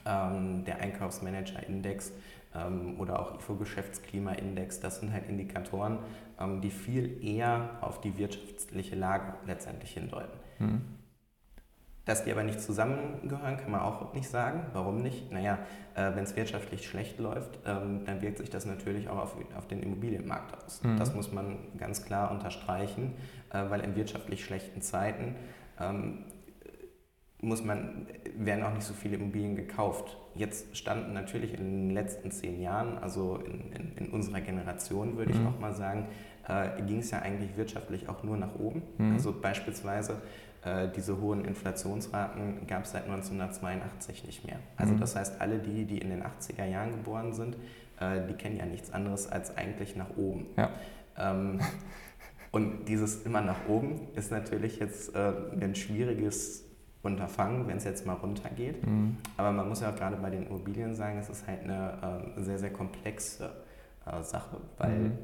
ähm, 0.07 0.63
der 0.65 0.79
Einkaufsmanager-Index 0.79 2.13
ähm, 2.55 2.99
oder 2.99 3.19
auch 3.19 3.35
IFO-Geschäftsklimaindex, 3.35 4.79
das 4.79 4.99
sind 4.99 5.11
halt 5.11 5.27
Indikatoren, 5.27 5.99
ähm, 6.39 6.61
die 6.61 6.71
viel 6.71 7.23
eher 7.23 7.77
auf 7.81 8.01
die 8.01 8.17
wirtschaftliche 8.17 8.95
Lage 8.95 9.33
letztendlich 9.45 9.91
hindeuten. 9.91 10.39
Mhm. 10.59 10.81
Dass 12.05 12.23
die 12.23 12.31
aber 12.31 12.43
nicht 12.43 12.61
zusammengehören, 12.61 13.57
kann 13.57 13.69
man 13.69 13.81
auch 13.81 14.13
nicht 14.13 14.29
sagen. 14.29 14.67
Warum 14.71 15.01
nicht? 15.01 15.29
Naja, 15.29 15.59
äh, 15.93 16.15
wenn 16.15 16.23
es 16.23 16.37
wirtschaftlich 16.37 16.87
schlecht 16.87 17.19
läuft, 17.19 17.59
ähm, 17.65 18.05
dann 18.05 18.21
wirkt 18.21 18.37
sich 18.37 18.49
das 18.49 18.65
natürlich 18.65 19.09
auch 19.09 19.17
auf, 19.17 19.35
auf 19.57 19.67
den 19.67 19.83
Immobilienmarkt 19.83 20.55
aus. 20.63 20.81
Mhm. 20.83 20.97
Das 20.97 21.13
muss 21.13 21.33
man 21.33 21.57
ganz 21.77 22.05
klar 22.05 22.31
unterstreichen, 22.31 23.13
äh, 23.51 23.69
weil 23.69 23.81
in 23.81 23.97
wirtschaftlich 23.97 24.45
schlechten 24.45 24.81
Zeiten 24.81 25.35
ähm, 25.81 26.23
muss 27.41 27.63
man, 27.63 28.07
werden 28.35 28.63
auch 28.63 28.73
nicht 28.73 28.85
so 28.85 28.93
viele 28.93 29.17
Immobilien 29.17 29.55
gekauft. 29.55 30.17
Jetzt 30.33 30.75
standen 30.75 31.13
natürlich 31.13 31.53
in 31.53 31.87
den 31.87 31.89
letzten 31.91 32.31
zehn 32.31 32.61
Jahren, 32.61 32.97
also 32.97 33.39
in, 33.45 33.71
in, 33.73 34.05
in 34.05 34.09
unserer 34.09 34.41
Generation 34.41 35.17
würde 35.17 35.31
ich 35.31 35.39
mhm. 35.39 35.47
auch 35.47 35.59
mal 35.59 35.73
sagen, 35.73 36.07
äh, 36.47 36.81
ging 36.83 36.99
es 36.99 37.11
ja 37.11 37.19
eigentlich 37.19 37.55
wirtschaftlich 37.55 38.09
auch 38.09 38.23
nur 38.23 38.37
nach 38.37 38.55
oben. 38.57 38.81
Mhm. 38.97 39.13
Also 39.13 39.33
beispielsweise 39.39 40.21
äh, 40.63 40.87
diese 40.95 41.19
hohen 41.21 41.45
Inflationsraten 41.45 42.65
gab 42.67 42.85
es 42.85 42.91
seit 42.91 43.03
1982 43.03 44.25
nicht 44.25 44.45
mehr. 44.45 44.57
Also 44.75 44.93
mhm. 44.93 44.99
das 44.99 45.15
heißt, 45.15 45.39
alle 45.39 45.59
die, 45.59 45.85
die 45.85 45.99
in 45.99 46.09
den 46.09 46.23
80er 46.23 46.65
Jahren 46.65 46.91
geboren 46.91 47.33
sind, 47.33 47.55
äh, 47.99 48.21
die 48.27 48.33
kennen 48.33 48.57
ja 48.57 48.65
nichts 48.65 48.91
anderes 48.91 49.27
als 49.27 49.55
eigentlich 49.55 49.95
nach 49.95 50.17
oben. 50.17 50.47
Ja. 50.57 50.71
Ähm, 51.17 51.59
und 52.51 52.85
dieses 52.85 53.23
immer 53.23 53.41
nach 53.41 53.67
oben 53.67 54.07
ist 54.15 54.31
natürlich 54.31 54.79
jetzt 54.79 55.13
äh, 55.15 55.33
ein 55.59 55.75
schwieriges 55.75 56.66
Unterfangen, 57.03 57.67
wenn 57.67 57.77
es 57.77 57.83
jetzt 57.83 58.05
mal 58.05 58.13
runtergeht. 58.13 58.85
Mhm. 58.85 59.17
Aber 59.37 59.51
man 59.51 59.69
muss 59.69 59.81
ja 59.81 59.91
auch 59.91 59.95
gerade 59.95 60.17
bei 60.17 60.29
den 60.29 60.47
Immobilien 60.47 60.95
sagen, 60.95 61.19
es 61.19 61.29
ist 61.29 61.47
halt 61.47 61.63
eine 61.63 62.33
äh, 62.37 62.41
sehr, 62.41 62.59
sehr 62.59 62.71
komplexe 62.71 63.51
äh, 64.05 64.23
Sache, 64.23 64.57
weil 64.77 64.99
mhm. 64.99 65.17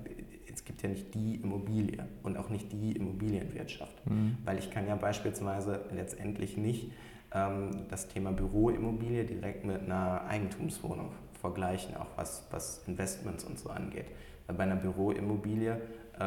es 0.51 0.63
gibt 0.63 0.81
ja 0.83 0.89
nicht 0.89 1.13
die 1.13 1.35
Immobilie 1.35 2.05
und 2.21 2.37
auch 2.37 2.49
nicht 2.49 2.71
die 2.71 2.93
Immobilienwirtschaft. 2.93 4.05
Mhm. 4.09 4.37
Weil 4.45 4.59
ich 4.59 4.71
kann 4.71 4.87
ja 4.87 4.95
beispielsweise 4.95 5.81
letztendlich 5.93 6.57
nicht 6.57 6.91
ähm, 7.33 7.85
das 7.89 8.07
Thema 8.07 8.31
Büroimmobilie 8.31 9.25
direkt 9.25 9.65
mit 9.65 9.81
einer 9.81 10.25
Eigentumswohnung 10.27 11.11
vergleichen, 11.41 11.95
auch 11.97 12.07
was, 12.15 12.47
was 12.51 12.83
Investments 12.87 13.43
und 13.43 13.59
so 13.59 13.69
angeht. 13.69 14.05
Weil 14.47 14.55
bei 14.55 14.63
einer 14.63 14.75
Büroimmobilie 14.75 15.81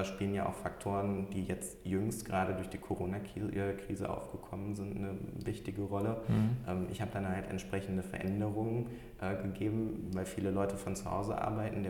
spielen 0.05 0.35
ja 0.35 0.47
auch 0.47 0.55
Faktoren, 0.55 1.31
die 1.31 1.45
jetzt 1.45 1.85
jüngst 1.85 2.25
gerade 2.25 2.55
durch 2.55 2.69
die 2.69 2.79
Corona-Krise 2.79 4.11
aufgekommen 4.11 4.75
sind, 4.75 4.97
eine 4.97 5.17
wichtige 5.45 5.83
Rolle. 5.83 6.23
Mhm. 6.29 6.57
Ähm, 6.67 6.87
ich 6.91 7.01
habe 7.01 7.11
dann 7.13 7.29
halt 7.29 7.49
entsprechende 7.49 8.03
Veränderungen 8.03 8.89
äh, 9.21 9.37
gegeben, 9.43 10.11
weil 10.13 10.27
viele 10.27 10.51
Leute 10.51 10.77
von 10.77 10.97
zu 10.97 11.11
Hause 11.11 11.39
arbeiten. 11.41 11.87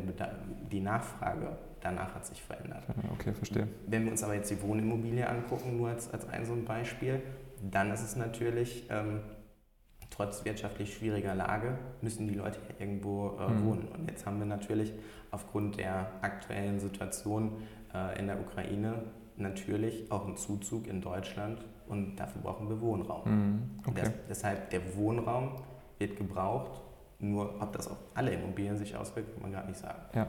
Die 0.71 0.81
Nachfrage 0.81 1.57
danach 1.81 2.15
hat 2.15 2.27
sich 2.27 2.43
verändert. 2.43 2.83
Okay, 3.15 3.33
verstehe. 3.33 3.69
Wenn 3.87 4.05
wir 4.05 4.13
uns 4.13 4.23
aber 4.23 4.35
jetzt 4.35 4.51
die 4.51 4.61
Wohnimmobilie 4.61 5.29
angucken, 5.29 5.77
nur 5.77 5.89
als, 5.89 6.13
als 6.13 6.29
ein 6.29 6.45
so 6.45 6.53
ein 6.53 6.65
Beispiel, 6.65 7.23
dann 7.63 7.91
ist 7.91 8.03
es 8.03 8.17
natürlich 8.17 8.87
ähm, 8.91 9.21
trotz 10.11 10.45
wirtschaftlich 10.45 10.95
schwieriger 10.95 11.35
Lage 11.35 11.79
müssen 12.01 12.29
die 12.29 12.35
Leute 12.35 12.59
irgendwo 12.79 13.39
äh, 13.39 13.49
mhm. 13.49 13.67
wohnen. 13.67 13.89
Und 13.89 14.11
jetzt 14.11 14.27
haben 14.27 14.39
wir 14.39 14.47
natürlich 14.47 14.93
aufgrund 15.31 15.79
der 15.79 16.11
aktuellen 16.23 16.81
Situation 16.81 17.53
äh, 17.97 18.19
in 18.19 18.27
der 18.27 18.39
Ukraine 18.41 19.03
natürlich 19.37 20.11
auch 20.11 20.27
einen 20.27 20.37
Zuzug 20.37 20.87
in 20.87 21.01
Deutschland 21.01 21.65
und 21.89 22.17
dafür 22.17 22.43
brauchen 22.43 22.69
wir 22.69 22.81
Wohnraum. 22.81 23.23
Mhm. 23.25 23.71
Okay. 23.87 24.01
Das, 24.03 24.13
deshalb 24.29 24.71
der 24.71 24.97
Wohnraum 24.97 25.53
wird 25.99 26.17
gebraucht, 26.17 26.83
nur 27.19 27.61
ob 27.61 27.73
das 27.73 27.89
auf 27.89 27.99
alle 28.15 28.33
Immobilien 28.33 28.77
sich 28.77 28.97
auswirkt, 28.97 29.33
kann 29.33 29.43
man 29.43 29.53
gar 29.53 29.67
nicht 29.67 29.79
sagen. 29.79 30.01
Ja. 30.15 30.29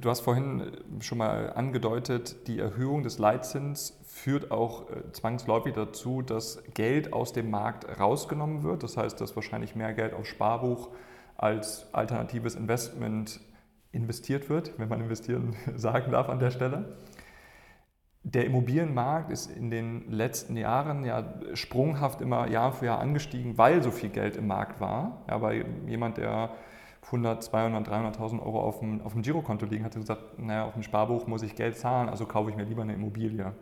Du 0.00 0.10
hast 0.10 0.20
vorhin 0.20 0.72
schon 1.00 1.18
mal 1.18 1.54
angedeutet, 1.54 2.48
die 2.48 2.58
Erhöhung 2.58 3.02
des 3.02 3.18
Leitzins 3.18 3.98
führt 4.06 4.50
auch 4.50 4.90
äh, 4.90 5.10
zwangsläufig 5.12 5.72
dazu, 5.72 6.20
dass 6.20 6.62
Geld 6.74 7.14
aus 7.14 7.32
dem 7.32 7.50
Markt 7.50 7.98
rausgenommen 7.98 8.62
wird. 8.62 8.82
Das 8.82 8.98
heißt, 8.98 9.18
dass 9.20 9.36
wahrscheinlich 9.36 9.74
mehr 9.74 9.94
Geld 9.94 10.12
auf 10.12 10.26
Sparbuch 10.26 10.90
als 11.38 11.86
alternatives 11.94 12.56
Investment 12.56 13.40
investiert 13.92 14.48
wird, 14.48 14.78
wenn 14.78 14.88
man 14.88 15.00
investieren 15.00 15.56
sagen 15.76 16.12
darf 16.12 16.28
an 16.28 16.38
der 16.38 16.50
Stelle. 16.50 16.96
Der 18.22 18.44
Immobilienmarkt 18.44 19.30
ist 19.30 19.50
in 19.50 19.70
den 19.70 20.10
letzten 20.10 20.56
Jahren 20.56 21.04
ja 21.04 21.34
sprunghaft 21.54 22.20
immer 22.20 22.48
Jahr 22.48 22.72
für 22.72 22.86
Jahr 22.86 22.98
angestiegen, 22.98 23.56
weil 23.56 23.82
so 23.82 23.90
viel 23.90 24.10
Geld 24.10 24.36
im 24.36 24.46
Markt 24.46 24.80
war. 24.80 25.22
Weil 25.26 25.64
jemand, 25.86 26.18
der 26.18 26.50
100, 27.06 27.42
200, 27.42 27.88
300.000 27.88 28.42
Euro 28.42 28.60
auf 28.60 28.80
dem, 28.80 29.00
auf 29.02 29.12
dem 29.12 29.22
Girokonto 29.22 29.66
liegen, 29.66 29.84
hat 29.84 29.94
gesagt, 29.94 30.38
naja, 30.38 30.66
auf 30.66 30.74
dem 30.74 30.82
Sparbuch 30.82 31.26
muss 31.26 31.42
ich 31.42 31.54
Geld 31.54 31.76
zahlen, 31.76 32.08
also 32.08 32.26
kaufe 32.26 32.50
ich 32.50 32.56
mir 32.56 32.64
lieber 32.64 32.82
eine 32.82 32.94
Immobilie. 32.94 33.54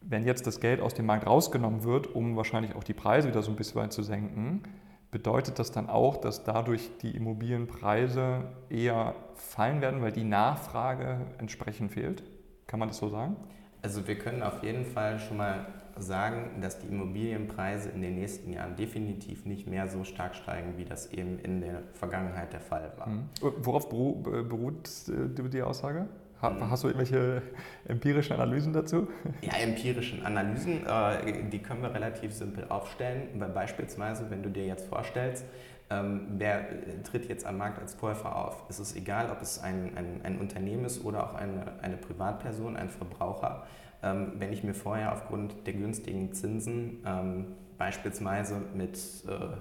Wenn 0.00 0.24
jetzt 0.24 0.46
das 0.46 0.60
Geld 0.60 0.80
aus 0.80 0.94
dem 0.94 1.06
Markt 1.06 1.26
rausgenommen 1.26 1.84
wird, 1.84 2.12
um 2.14 2.36
wahrscheinlich 2.36 2.74
auch 2.74 2.82
die 2.82 2.94
Preise 2.94 3.28
wieder 3.28 3.42
so 3.42 3.50
ein 3.50 3.56
bisschen 3.56 3.90
zu 3.90 4.02
senken, 4.02 4.62
bedeutet 5.10 5.58
das 5.58 5.72
dann 5.72 5.88
auch, 5.88 6.16
dass 6.16 6.44
dadurch 6.44 6.90
die 7.02 7.16
Immobilienpreise 7.16 8.44
eher 8.68 9.14
fallen 9.34 9.80
werden, 9.80 10.02
weil 10.02 10.12
die 10.12 10.24
Nachfrage 10.24 11.20
entsprechend 11.38 11.92
fehlt? 11.92 12.22
Kann 12.66 12.78
man 12.78 12.88
das 12.88 12.98
so 12.98 13.08
sagen? 13.08 13.36
Also 13.82 14.06
wir 14.06 14.18
können 14.18 14.42
auf 14.42 14.62
jeden 14.62 14.84
Fall 14.84 15.18
schon 15.18 15.38
mal 15.38 15.66
sagen, 15.96 16.60
dass 16.60 16.78
die 16.78 16.86
Immobilienpreise 16.86 17.90
in 17.90 18.02
den 18.02 18.14
nächsten 18.14 18.52
Jahren 18.52 18.76
definitiv 18.76 19.44
nicht 19.44 19.66
mehr 19.66 19.88
so 19.88 20.04
stark 20.04 20.34
steigen, 20.34 20.76
wie 20.76 20.84
das 20.84 21.10
eben 21.12 21.38
in 21.40 21.60
der 21.60 21.82
Vergangenheit 21.94 22.52
der 22.52 22.60
Fall 22.60 22.92
war. 22.96 23.08
Mhm. 23.08 23.28
Worauf 23.40 23.88
beruht 23.88 24.88
äh, 25.08 25.48
die 25.48 25.62
Aussage? 25.62 26.06
Hast 26.40 26.84
du 26.84 26.88
irgendwelche 26.88 27.42
empirischen 27.86 28.34
Analysen 28.34 28.72
dazu? 28.72 29.08
Ja, 29.42 29.58
empirischen 29.58 30.24
Analysen, 30.24 30.86
äh, 30.86 31.48
die 31.50 31.58
können 31.58 31.82
wir 31.82 31.94
relativ 31.94 32.32
simpel 32.32 32.64
aufstellen. 32.68 33.28
Weil 33.34 33.50
beispielsweise, 33.50 34.30
wenn 34.30 34.42
du 34.42 34.48
dir 34.48 34.64
jetzt 34.64 34.86
vorstellst, 34.86 35.44
ähm, 35.90 36.28
wer 36.38 37.02
tritt 37.02 37.28
jetzt 37.28 37.44
am 37.44 37.58
Markt 37.58 37.78
als 37.78 37.98
Käufer 37.98 38.36
auf? 38.36 38.64
Es 38.68 38.78
ist 38.78 38.96
egal, 38.96 39.30
ob 39.30 39.42
es 39.42 39.58
ein, 39.58 39.96
ein, 39.96 40.20
ein 40.22 40.38
Unternehmen 40.38 40.84
ist 40.84 41.04
oder 41.04 41.24
auch 41.24 41.34
eine, 41.34 41.80
eine 41.82 41.96
Privatperson, 41.96 42.76
ein 42.76 42.88
Verbraucher. 42.88 43.66
Ähm, 44.02 44.32
wenn 44.38 44.52
ich 44.52 44.64
mir 44.64 44.74
vorher 44.74 45.12
aufgrund 45.12 45.66
der 45.66 45.74
günstigen 45.74 46.32
Zinsen 46.32 47.02
ähm, 47.04 47.46
beispielsweise 47.76 48.62
mit 48.74 48.96
äh, 49.28 49.56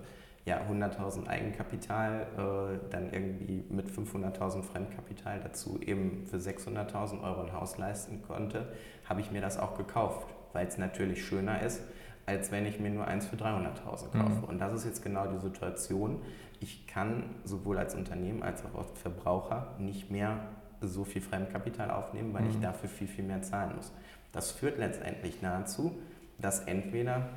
ja, 0.45 0.61
100.000 0.69 1.27
Eigenkapital, 1.27 2.27
äh, 2.37 2.89
dann 2.89 3.11
irgendwie 3.11 3.63
mit 3.69 3.89
500.000 3.89 4.63
Fremdkapital 4.63 5.39
dazu 5.41 5.79
eben 5.81 6.25
für 6.25 6.37
600.000 6.37 7.23
Euro 7.23 7.41
ein 7.41 7.53
Haus 7.53 7.77
leisten 7.77 8.21
konnte, 8.21 8.71
habe 9.07 9.21
ich 9.21 9.31
mir 9.31 9.41
das 9.41 9.59
auch 9.59 9.77
gekauft, 9.77 10.27
weil 10.53 10.67
es 10.67 10.77
natürlich 10.77 11.25
schöner 11.25 11.61
ist, 11.61 11.81
als 12.25 12.51
wenn 12.51 12.65
ich 12.65 12.79
mir 12.79 12.89
nur 12.89 13.07
eins 13.07 13.27
für 13.27 13.35
300.000 13.35 14.11
kaufe. 14.11 14.13
Mhm. 14.13 14.43
Und 14.45 14.59
das 14.59 14.73
ist 14.73 14.85
jetzt 14.85 15.03
genau 15.03 15.27
die 15.27 15.39
Situation. 15.39 16.21
Ich 16.59 16.87
kann 16.87 17.23
sowohl 17.43 17.77
als 17.77 17.95
Unternehmen 17.95 18.43
als 18.43 18.63
auch 18.65 18.77
als 18.77 18.99
Verbraucher 18.99 19.75
nicht 19.77 20.09
mehr 20.11 20.39
so 20.81 21.03
viel 21.03 21.21
Fremdkapital 21.21 21.91
aufnehmen, 21.91 22.33
weil 22.33 22.43
mhm. 22.43 22.49
ich 22.51 22.59
dafür 22.59 22.89
viel, 22.89 23.07
viel 23.07 23.25
mehr 23.25 23.41
zahlen 23.41 23.75
muss. 23.75 23.91
Das 24.31 24.51
führt 24.51 24.77
letztendlich 24.77 25.39
dazu, 25.41 25.99
dass 26.37 26.61
entweder 26.61 27.29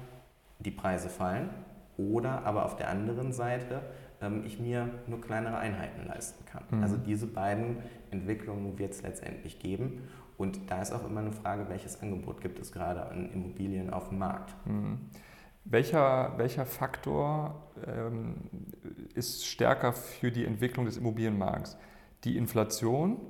die 0.59 0.71
Preise 0.71 1.09
fallen 1.09 1.51
oder 1.97 2.45
aber 2.45 2.65
auf 2.65 2.77
der 2.77 2.89
anderen 2.89 3.33
Seite 3.33 3.83
ähm, 4.21 4.43
ich 4.47 4.59
mir 4.59 4.89
nur 5.07 5.21
kleinere 5.21 5.59
Einheiten 5.59 6.07
leisten 6.07 6.45
kann. 6.47 6.65
Mhm. 6.71 6.83
Also 6.83 6.97
diese 6.97 7.27
beiden 7.27 7.79
Entwicklungen 8.11 8.79
wird 8.79 8.93
es 8.93 9.03
letztendlich 9.03 9.59
geben. 9.59 10.09
Und 10.39 10.71
da 10.71 10.81
ist 10.81 10.93
auch 10.93 11.07
immer 11.07 11.21
eine 11.21 11.33
Frage, 11.33 11.69
welches 11.69 12.01
Angebot 12.03 12.41
gibt 12.41 12.59
es 12.59 12.73
gerade 12.73 13.07
an 13.07 13.31
Immobilien 13.31 13.91
auf 13.91 14.09
dem 14.09 14.19
Markt. 14.19 14.55
Mhm. 14.67 14.99
Welcher, 15.65 16.33
welcher 16.39 16.67
Faktor 16.67 17.63
ähm, 17.87 18.35
ist 19.15 19.47
stärker 19.47 19.93
für 19.93 20.33
die 20.33 20.45
Entwicklung 20.45 20.87
des 20.87 20.97
Immobilienmarkts? 20.97 21.77
Die 22.25 22.37
Inflation 22.37 23.21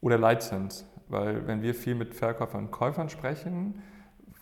oder 0.00 0.16
Leitzins? 0.16 0.86
Weil 1.08 1.46
wenn 1.46 1.60
wir 1.60 1.74
viel 1.74 1.94
mit 1.94 2.14
Verkäufern 2.14 2.66
und 2.66 2.70
Käufern 2.70 3.10
sprechen, 3.10 3.82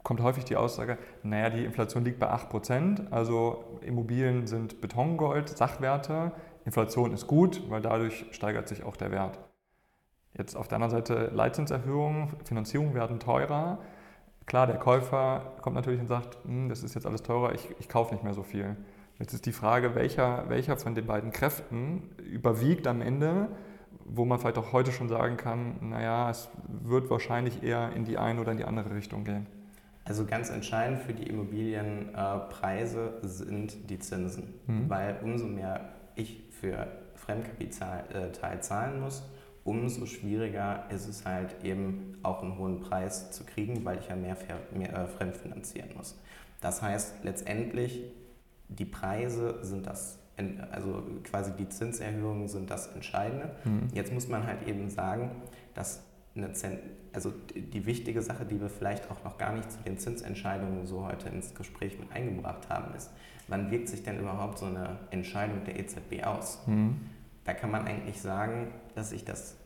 kommt 0.02 0.22
häufig 0.22 0.44
die 0.44 0.56
Aussage, 0.56 0.98
naja, 1.22 1.50
die 1.50 1.64
Inflation 1.64 2.04
liegt 2.04 2.18
bei 2.18 2.32
8%, 2.32 3.10
also 3.10 3.78
Immobilien 3.82 4.46
sind 4.46 4.80
Betongold, 4.80 5.48
Sachwerte, 5.48 6.32
Inflation 6.64 7.12
ist 7.12 7.26
gut, 7.26 7.62
weil 7.70 7.80
dadurch 7.80 8.26
steigert 8.30 8.68
sich 8.68 8.84
auch 8.84 8.96
der 8.96 9.10
Wert. 9.10 9.38
Jetzt 10.36 10.54
auf 10.54 10.68
der 10.68 10.76
anderen 10.76 10.90
Seite 10.90 11.30
Leitzinserhöhungen, 11.34 12.28
Finanzierungen 12.44 12.94
werden 12.94 13.18
teurer. 13.18 13.78
Klar, 14.46 14.66
der 14.66 14.76
Käufer 14.76 15.54
kommt 15.62 15.76
natürlich 15.76 16.00
und 16.00 16.06
sagt, 16.06 16.38
hm, 16.44 16.68
das 16.68 16.82
ist 16.82 16.94
jetzt 16.94 17.06
alles 17.06 17.22
teurer, 17.22 17.54
ich, 17.54 17.68
ich 17.78 17.88
kaufe 17.88 18.14
nicht 18.14 18.24
mehr 18.24 18.34
so 18.34 18.42
viel. 18.42 18.76
Jetzt 19.18 19.34
ist 19.34 19.46
die 19.46 19.52
Frage, 19.52 19.94
welcher, 19.94 20.48
welcher 20.48 20.76
von 20.76 20.94
den 20.94 21.06
beiden 21.06 21.32
Kräften 21.32 22.02
überwiegt 22.18 22.86
am 22.86 23.00
Ende, 23.00 23.48
wo 24.04 24.24
man 24.24 24.38
vielleicht 24.38 24.58
auch 24.58 24.72
heute 24.72 24.92
schon 24.92 25.08
sagen 25.08 25.36
kann, 25.36 25.76
naja, 25.80 26.30
es 26.30 26.48
wird 26.66 27.10
wahrscheinlich 27.10 27.62
eher 27.62 27.92
in 27.94 28.04
die 28.04 28.16
eine 28.16 28.40
oder 28.40 28.52
in 28.52 28.58
die 28.58 28.64
andere 28.64 28.94
Richtung 28.94 29.24
gehen. 29.24 29.46
Also 30.08 30.24
ganz 30.24 30.48
entscheidend 30.48 31.02
für 31.02 31.12
die 31.12 31.24
Immobilienpreise 31.24 33.18
sind 33.22 33.90
die 33.90 33.98
Zinsen, 33.98 34.54
mhm. 34.66 34.88
weil 34.88 35.18
umso 35.22 35.46
mehr 35.46 35.90
ich 36.16 36.44
für 36.50 36.88
Fremdkapital 37.14 38.32
äh, 38.32 38.60
zahlen 38.60 39.00
muss, 39.00 39.22
umso 39.64 40.06
schwieriger 40.06 40.84
ist 40.90 41.06
es 41.08 41.26
halt 41.26 41.62
eben 41.62 42.16
auch 42.22 42.42
einen 42.42 42.58
hohen 42.58 42.80
Preis 42.80 43.30
zu 43.32 43.44
kriegen, 43.44 43.84
weil 43.84 43.98
ich 43.98 44.08
ja 44.08 44.16
mehr, 44.16 44.36
mehr 44.72 44.94
äh, 44.94 45.06
fremdfinanzieren 45.06 45.90
muss. 45.94 46.18
Das 46.62 46.80
heißt 46.80 47.16
letztendlich, 47.22 48.02
die 48.68 48.86
Preise 48.86 49.58
sind 49.62 49.86
das, 49.86 50.18
also 50.72 51.02
quasi 51.24 51.52
die 51.52 51.68
Zinserhöhungen 51.68 52.48
sind 52.48 52.70
das 52.70 52.86
Entscheidende. 52.94 53.50
Mhm. 53.64 53.88
Jetzt 53.92 54.12
muss 54.12 54.26
man 54.26 54.46
halt 54.46 54.66
eben 54.66 54.88
sagen, 54.88 55.30
dass 55.74 56.02
eine 56.34 56.52
Zent 56.52 56.80
also 57.18 57.32
die 57.52 57.84
wichtige 57.84 58.22
Sache, 58.22 58.46
die 58.46 58.60
wir 58.60 58.68
vielleicht 58.68 59.10
auch 59.10 59.24
noch 59.24 59.38
gar 59.38 59.52
nicht 59.52 59.72
zu 59.72 59.78
den 59.80 59.98
Zinsentscheidungen 59.98 60.86
so 60.86 61.04
heute 61.04 61.28
ins 61.28 61.52
Gespräch 61.52 61.98
mit 61.98 62.12
eingebracht 62.12 62.68
haben, 62.68 62.94
ist, 62.94 63.10
wann 63.48 63.72
wirkt 63.72 63.88
sich 63.88 64.04
denn 64.04 64.20
überhaupt 64.20 64.58
so 64.58 64.66
eine 64.66 65.00
Entscheidung 65.10 65.64
der 65.64 65.80
EZB 65.80 66.22
aus? 66.22 66.60
Mhm. 66.66 67.00
Da 67.44 67.54
kann 67.54 67.72
man 67.72 67.88
eigentlich 67.88 68.20
sagen, 68.20 68.68
dass 68.94 69.10
sich 69.10 69.24
das 69.24 69.56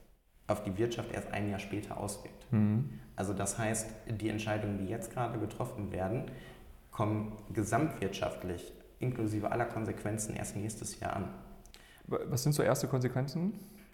auf 0.47 0.62
die 0.62 0.78
Wirtschaft 0.78 1.12
erst 1.12 1.30
ein 1.30 1.50
Jahr 1.50 1.59
später 1.59 1.99
auswirkt. 1.99 2.50
Mhm. 2.52 2.88
Also 3.16 3.35
das 3.35 3.59
heißt, 3.59 3.90
die 4.09 4.30
Entscheidungen, 4.30 4.78
die 4.78 4.87
jetzt 4.87 5.12
gerade 5.12 5.38
getroffen 5.38 5.92
werden, 5.92 6.30
kommen 6.90 7.37
gesamtwirtschaftlich 7.52 8.73
inklusive 8.99 9.52
aller 9.52 9.66
Konsequenzen 9.66 10.35
erst 10.37 10.56
nächstes 10.56 11.00
Jahr 11.00 11.16
an. 11.16 11.28
Was 12.06 12.44
sind 12.44 12.54
so 12.54 12.62
erste 12.62 12.88
Konsequenzen? 12.88 13.52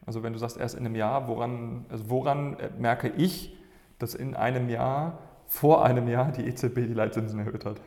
Also 0.09 0.23
wenn 0.23 0.33
du 0.33 0.39
sagst 0.39 0.57
erst 0.57 0.75
in 0.75 0.87
einem 0.87 0.95
Jahr, 0.95 1.29
woran, 1.29 1.85
also 1.91 2.09
woran 2.09 2.57
merke 2.79 3.09
ich, 3.09 3.55
dass 3.99 4.15
in 4.15 4.35
einem 4.35 4.71
Jahr, 4.71 5.19
vor 5.47 5.85
einem 5.85 6.09
Jahr 6.09 6.33
die 6.33 6.47
EZB 6.47 6.77
die 6.77 6.95
Leitzinsen 6.95 7.39
erhöht 7.39 7.67
hat? 7.67 7.79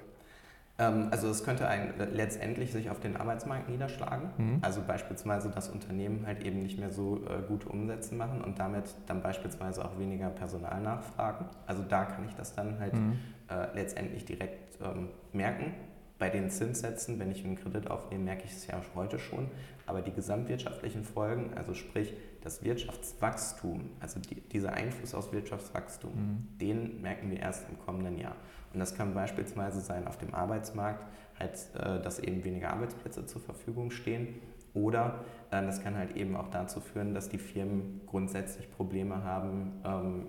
Ähm, 0.78 1.08
also 1.10 1.30
es 1.30 1.44
könnte 1.44 1.68
ein, 1.68 1.96
letztendlich 2.14 2.72
sich 2.72 2.92
auf 2.92 3.00
den 3.00 3.18
Arbeitsmarkt 3.18 3.70
niederschlagen. 3.70 4.30
Mhm. 4.38 4.60
Also 4.62 4.82
beispielsweise, 4.86 5.50
dass 5.50 5.70
Unternehmen 5.70 6.28
halt 6.28 6.46
eben 6.46 6.62
nicht 6.62 6.80
mehr 6.80 6.92
so 6.92 7.18
äh, 7.26 7.42
gute 7.48 7.68
Umsätze 7.70 8.14
machen 8.14 8.42
und 8.42 8.60
damit 8.60 8.94
dann 9.08 9.24
beispielsweise 9.24 9.84
auch 9.84 9.98
weniger 9.98 10.30
Personal 10.30 10.80
nachfragen. 10.80 11.46
Also 11.66 11.82
da 11.90 12.06
kann 12.06 12.28
ich 12.28 12.36
das 12.36 12.54
dann 12.54 12.80
halt 12.80 12.94
mhm. 12.94 13.18
äh, 13.50 13.74
letztendlich 13.74 14.26
direkt 14.26 14.78
ähm, 14.80 15.10
merken. 15.34 15.74
Bei 16.22 16.30
den 16.30 16.52
Zinssätzen, 16.52 17.18
wenn 17.18 17.32
ich 17.32 17.44
einen 17.44 17.56
Kredit 17.56 17.90
aufnehme, 17.90 18.26
merke 18.26 18.44
ich 18.46 18.52
es 18.52 18.68
ja 18.68 18.80
heute 18.94 19.18
schon. 19.18 19.50
Aber 19.88 20.04
die 20.04 20.12
gesamtwirtschaftlichen 20.12 21.04
Folgen, 21.04 21.56
also 21.56 21.74
sprich 21.74 22.14
das 22.44 22.64
Wirtschaftswachstum, 22.64 23.90
also 24.00 24.20
die, 24.20 24.36
dieser 24.36 24.74
Einfluss 24.74 25.16
aus 25.16 25.34
Wirtschaftswachstum, 25.34 26.12
mhm. 26.12 26.58
den 26.60 27.02
merken 27.02 27.32
wir 27.32 27.40
erst 27.40 27.68
im 27.70 27.80
kommenden 27.80 28.20
Jahr. 28.20 28.36
Und 28.72 28.80
das 28.80 28.94
kann 28.94 29.16
beispielsweise 29.16 29.82
sein 29.82 30.06
auf 30.06 30.20
dem 30.20 30.36
Arbeitsmarkt, 30.36 31.08
halt, 31.40 31.58
äh, 31.74 32.00
dass 32.00 32.20
eben 32.20 32.44
weniger 32.44 32.72
Arbeitsplätze 32.72 33.26
zur 33.26 33.42
Verfügung 33.42 33.90
stehen. 33.90 34.36
Oder 34.76 35.26
äh, 35.50 35.66
das 35.66 35.82
kann 35.82 35.98
halt 35.98 36.16
eben 36.16 36.36
auch 36.36 36.50
dazu 36.50 36.82
führen, 36.82 37.16
dass 37.16 37.30
die 37.30 37.40
Firmen 37.40 38.02
grundsätzlich 38.06 38.70
Probleme 38.70 39.24
haben, 39.24 39.72
ähm, 39.84 40.28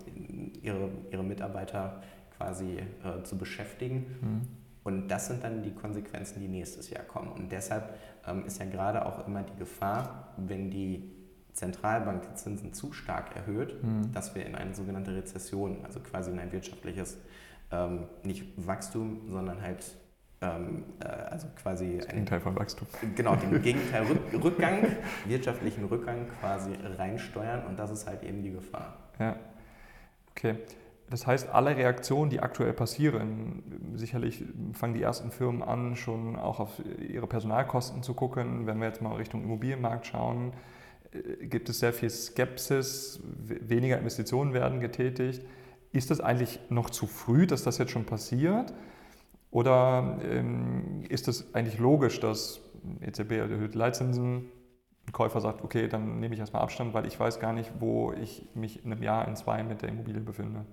ihre, 0.62 0.88
ihre 1.10 1.22
Mitarbeiter 1.22 2.00
quasi 2.38 2.78
äh, 2.78 3.22
zu 3.24 3.36
beschäftigen. 3.36 4.06
Mhm. 4.22 4.61
Und 4.84 5.08
das 5.08 5.28
sind 5.28 5.44
dann 5.44 5.62
die 5.62 5.72
Konsequenzen, 5.72 6.40
die 6.40 6.48
nächstes 6.48 6.90
Jahr 6.90 7.04
kommen. 7.04 7.30
Und 7.30 7.52
deshalb 7.52 7.94
ähm, 8.26 8.44
ist 8.46 8.58
ja 8.58 8.66
gerade 8.66 9.06
auch 9.06 9.26
immer 9.26 9.42
die 9.42 9.56
Gefahr, 9.56 10.34
wenn 10.36 10.70
die 10.70 11.12
Zentralbank 11.52 12.22
die 12.22 12.34
Zinsen 12.34 12.72
zu 12.72 12.92
stark 12.92 13.36
erhöht, 13.36 13.82
mhm. 13.82 14.12
dass 14.12 14.34
wir 14.34 14.44
in 14.44 14.54
eine 14.54 14.74
sogenannte 14.74 15.14
Rezession, 15.14 15.84
also 15.84 16.00
quasi 16.00 16.30
in 16.30 16.38
ein 16.38 16.50
wirtschaftliches 16.50 17.18
ähm, 17.70 18.04
nicht 18.22 18.44
Wachstum, 18.56 19.28
sondern 19.28 19.60
halt 19.62 19.84
ähm, 20.40 20.84
äh, 21.00 21.06
also 21.06 21.46
quasi 21.60 21.98
das 21.98 22.08
Gegenteil 22.08 22.40
von 22.40 22.56
Wachstum. 22.56 22.88
Genau, 23.14 23.36
den 23.36 23.62
Gegenteil 23.62 24.04
Rück, 24.04 24.44
Rückgang, 24.44 24.96
wirtschaftlichen 25.26 25.84
Rückgang 25.84 26.26
quasi 26.40 26.72
reinsteuern 26.98 27.66
und 27.66 27.78
das 27.78 27.90
ist 27.90 28.06
halt 28.06 28.22
eben 28.24 28.42
die 28.42 28.52
Gefahr. 28.52 28.96
Ja. 29.18 29.36
Okay. 30.30 30.56
Das 31.12 31.26
heißt, 31.26 31.50
alle 31.50 31.76
Reaktionen, 31.76 32.30
die 32.30 32.40
aktuell 32.40 32.72
passieren, 32.72 33.62
sicherlich 33.96 34.44
fangen 34.72 34.94
die 34.94 35.02
ersten 35.02 35.30
Firmen 35.30 35.62
an, 35.62 35.94
schon 35.94 36.36
auch 36.36 36.58
auf 36.58 36.80
ihre 37.06 37.26
Personalkosten 37.26 38.02
zu 38.02 38.14
gucken. 38.14 38.66
Wenn 38.66 38.80
wir 38.80 38.86
jetzt 38.86 39.02
mal 39.02 39.16
Richtung 39.16 39.42
Immobilienmarkt 39.42 40.06
schauen, 40.06 40.54
äh, 41.12 41.46
gibt 41.46 41.68
es 41.68 41.80
sehr 41.80 41.92
viel 41.92 42.08
Skepsis, 42.08 43.20
weniger 43.36 43.98
Investitionen 43.98 44.54
werden 44.54 44.80
getätigt. 44.80 45.44
Ist 45.92 46.10
das 46.10 46.22
eigentlich 46.22 46.58
noch 46.70 46.88
zu 46.88 47.06
früh, 47.06 47.46
dass 47.46 47.62
das 47.62 47.76
jetzt 47.76 47.90
schon 47.90 48.06
passiert? 48.06 48.72
Oder 49.50 50.18
ähm, 50.24 51.04
ist 51.10 51.28
es 51.28 51.54
eigentlich 51.54 51.78
logisch, 51.78 52.20
dass 52.20 52.62
EZB 53.02 53.32
erhöht 53.32 53.74
Leitzinsen, 53.74 54.46
ein 55.06 55.12
Käufer 55.12 55.42
sagt, 55.42 55.62
okay, 55.62 55.88
dann 55.88 56.20
nehme 56.20 56.32
ich 56.32 56.40
erstmal 56.40 56.62
Abstand, 56.62 56.94
weil 56.94 57.04
ich 57.04 57.20
weiß 57.20 57.38
gar 57.38 57.52
nicht, 57.52 57.70
wo 57.80 58.14
ich 58.14 58.48
mich 58.54 58.82
in 58.82 58.90
einem 58.90 59.02
Jahr, 59.02 59.28
in 59.28 59.36
zwei 59.36 59.62
mit 59.62 59.82
der 59.82 59.90
Immobilie 59.90 60.22
befinde? 60.22 60.64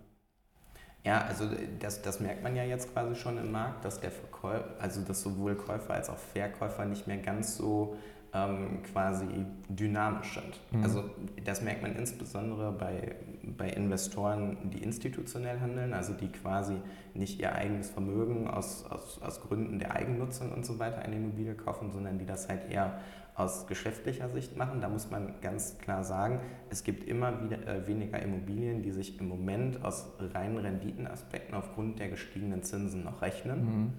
Ja, 1.04 1.22
also 1.22 1.46
das, 1.80 2.02
das 2.02 2.20
merkt 2.20 2.44
man 2.44 2.56
ja 2.56 2.64
jetzt 2.64 2.92
quasi 2.94 3.16
schon 3.16 3.38
im 3.38 3.52
Markt, 3.52 3.86
dass 3.86 4.02
der 4.02 4.12
Verkäufer, 4.12 4.66
also 4.80 5.02
dass 5.02 5.22
sowohl 5.22 5.56
Käufer 5.56 5.94
als 5.94 6.10
auch 6.10 6.18
Verkäufer 6.18 6.86
nicht 6.86 7.08
mehr 7.08 7.18
ganz 7.18 7.56
so 7.56 7.96
ähm, 8.34 8.84
quasi 8.84 9.26
dynamisch 9.70 10.36
sind. 10.36 10.60
Mhm. 10.72 10.84
Also 10.84 11.04
das 11.44 11.62
merkt 11.62 11.82
man 11.82 11.96
insbesondere 11.96 12.72
bei, 12.72 13.16
bei 13.58 13.70
Investoren, 13.70 14.58
die 14.70 14.84
institutionell 14.84 15.60
handeln, 15.60 15.94
also 15.94 16.14
die 16.14 16.28
quasi 16.30 16.76
nicht 17.14 17.40
ihr 17.40 17.54
eigenes 17.54 17.90
Vermögen 17.90 18.48
aus, 18.48 18.86
aus, 18.90 19.22
aus 19.22 19.42
Gründen 19.42 19.80
der 19.80 19.96
Eigennutzung 19.96 20.52
und 20.52 20.66
so 20.66 20.80
weiter 20.80 21.00
eine 21.00 21.16
Immobilie 21.16 21.56
kaufen, 21.56 21.92
sondern 21.92 22.20
die 22.20 22.26
das 22.26 22.48
halt 22.48 22.70
eher 22.70 23.00
aus 23.40 23.68
geschäftlicher 23.68 24.30
Sicht 24.30 24.58
machen. 24.58 24.82
Da 24.82 24.90
muss 24.90 25.10
man 25.10 25.36
ganz 25.42 25.78
klar 25.78 26.04
sagen, 26.04 26.42
es 26.70 26.84
gibt 26.84 27.06
immer 27.06 27.42
wieder 27.42 27.66
äh, 27.68 27.88
weniger 27.88 28.22
Immobilien, 28.22 28.82
die 28.82 28.92
sich 28.92 29.20
im 29.20 29.30
Moment 29.30 29.84
aus 29.84 30.08
reinen 30.20 30.58
Renditenaspekten 30.58 31.56
aufgrund 31.56 32.00
der 32.00 32.10
gestiegenen 32.10 32.64
Zinsen 32.64 33.06
noch 33.06 33.22
rechnen. 33.22 33.64
Mhm. 33.64 33.94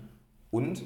Und 0.51 0.83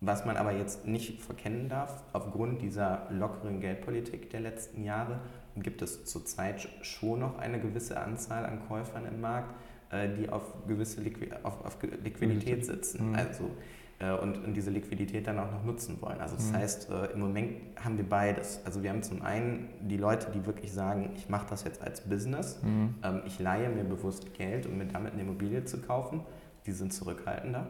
was 0.00 0.24
man 0.24 0.36
aber 0.36 0.52
jetzt 0.52 0.86
nicht 0.86 1.20
verkennen 1.20 1.68
darf, 1.68 2.02
aufgrund 2.12 2.62
dieser 2.62 3.08
lockeren 3.10 3.60
Geldpolitik 3.60 4.30
der 4.30 4.40
letzten 4.40 4.84
Jahre 4.84 5.18
gibt 5.56 5.82
es 5.82 6.04
zurzeit 6.04 6.68
schon 6.82 7.20
noch 7.20 7.38
eine 7.38 7.60
gewisse 7.60 8.00
Anzahl 8.00 8.46
an 8.46 8.60
Käufern 8.68 9.06
im 9.06 9.20
Markt, 9.20 9.54
äh, 9.90 10.08
die 10.08 10.28
auf 10.28 10.66
gewisse 10.68 11.00
Liqui 11.00 11.30
auf, 11.42 11.64
auf 11.64 11.78
Liquidität 12.04 12.64
sitzen. 12.64 13.10
Mhm. 13.10 13.14
Also, 13.16 13.50
äh, 13.98 14.12
und, 14.12 14.44
und, 14.44 14.54
diese 14.54 14.70
Liquidität 14.70 15.26
dann 15.26 15.40
auch 15.40 15.50
noch 15.50 15.64
nutzen 15.64 16.00
wollen. 16.00 16.20
Also 16.20 16.36
das 16.36 16.52
mhm. 16.52 16.56
heißt, 16.56 16.90
äh, 16.90 17.06
im 17.06 17.18
Moment 17.18 17.50
haben 17.82 17.96
wir 17.96 18.08
beides. 18.08 18.60
Also 18.64 18.84
wir 18.84 18.90
haben 18.90 19.02
zum 19.02 19.22
einen 19.22 19.68
die 19.80 19.96
Leute, 19.96 20.30
die 20.30 20.46
wirklich 20.46 20.72
sagen, 20.72 21.10
ich 21.16 21.28
mache 21.28 21.46
das 21.50 21.64
jetzt 21.64 21.82
als 21.82 22.02
Business, 22.02 22.62
mhm. 22.62 22.94
Ähm, 23.02 23.22
ich 23.26 23.40
leihe 23.40 23.68
mir 23.68 23.82
bewusst 23.82 24.32
Geld, 24.34 24.66
um 24.66 24.78
mir 24.78 24.86
damit 24.86 25.14
eine 25.14 25.22
Immobilie 25.22 25.64
zu 25.64 25.80
kaufen. 25.80 26.20
Die 26.66 26.72
sind 26.72 26.92
zurückhaltender 26.92 27.68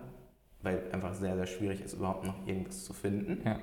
weil 0.69 0.83
einfach 0.93 1.15
sehr, 1.15 1.35
sehr 1.37 1.47
schwierig 1.47 1.81
ist, 1.81 1.95
überhaupt 1.95 2.25
noch 2.25 2.47
irgendwas 2.47 2.85
zu 2.85 2.93
finden. 2.93 3.41
Ja. 3.45 3.59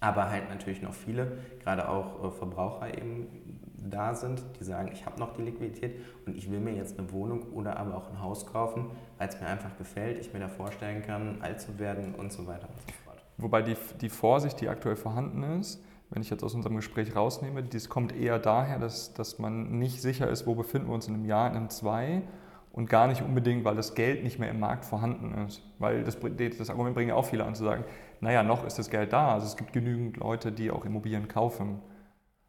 Aber 0.00 0.30
halt 0.30 0.48
natürlich 0.48 0.82
noch 0.82 0.94
viele, 0.94 1.32
gerade 1.62 1.88
auch 1.88 2.24
äh, 2.24 2.30
Verbraucher 2.30 2.96
eben 2.96 3.26
da 3.78 4.14
sind, 4.14 4.42
die 4.58 4.64
sagen, 4.64 4.90
ich 4.92 5.06
habe 5.06 5.18
noch 5.18 5.34
die 5.34 5.42
Liquidität 5.42 6.00
und 6.26 6.36
ich 6.36 6.50
will 6.50 6.60
mir 6.60 6.74
jetzt 6.74 6.98
eine 6.98 7.10
Wohnung 7.12 7.52
oder 7.52 7.78
aber 7.78 7.96
auch 7.96 8.10
ein 8.10 8.20
Haus 8.20 8.46
kaufen, 8.46 8.86
weil 9.18 9.28
es 9.28 9.40
mir 9.40 9.46
einfach 9.46 9.76
gefällt, 9.78 10.18
ich 10.18 10.32
mir 10.32 10.40
da 10.40 10.48
vorstellen 10.48 11.02
kann, 11.02 11.38
alt 11.40 11.60
zu 11.60 11.78
werden 11.78 12.14
und 12.14 12.32
so 12.32 12.46
weiter 12.46 12.68
und 12.68 12.80
so 12.80 12.92
fort. 13.04 13.22
Wobei 13.38 13.62
die, 13.62 13.76
die 14.00 14.10
Vorsicht, 14.10 14.60
die 14.60 14.68
aktuell 14.68 14.96
vorhanden 14.96 15.42
ist, 15.60 15.82
wenn 16.10 16.22
ich 16.22 16.30
jetzt 16.30 16.42
aus 16.42 16.54
unserem 16.54 16.76
Gespräch 16.76 17.16
rausnehme, 17.16 17.62
das 17.62 17.88
kommt 17.88 18.14
eher 18.14 18.38
daher, 18.38 18.78
dass, 18.78 19.14
dass 19.14 19.38
man 19.38 19.78
nicht 19.78 20.02
sicher 20.02 20.28
ist, 20.28 20.46
wo 20.46 20.54
befinden 20.54 20.88
wir 20.88 20.94
uns 20.94 21.08
in 21.08 21.14
einem 21.14 21.24
Jahr, 21.24 21.48
in 21.48 21.56
einem 21.56 21.70
zwei 21.70 22.22
und 22.72 22.88
gar 22.88 23.08
nicht 23.08 23.22
unbedingt, 23.22 23.64
weil 23.64 23.74
das 23.74 23.94
Geld 23.94 24.22
nicht 24.22 24.38
mehr 24.38 24.50
im 24.50 24.60
Markt 24.60 24.84
vorhanden 24.84 25.46
ist. 25.46 25.62
Weil 25.78 26.04
das, 26.04 26.16
das 26.58 26.70
Argument 26.70 26.94
bringen 26.94 27.08
ja 27.08 27.14
auch 27.16 27.24
viele 27.24 27.44
an 27.44 27.54
zu 27.54 27.64
sagen, 27.64 27.84
naja, 28.20 28.42
noch 28.42 28.64
ist 28.64 28.78
das 28.78 28.90
Geld 28.90 29.12
da. 29.12 29.34
Also 29.34 29.46
es 29.46 29.56
gibt 29.56 29.72
genügend 29.72 30.16
Leute, 30.16 30.52
die 30.52 30.70
auch 30.70 30.84
Immobilien 30.84 31.26
kaufen. 31.26 31.80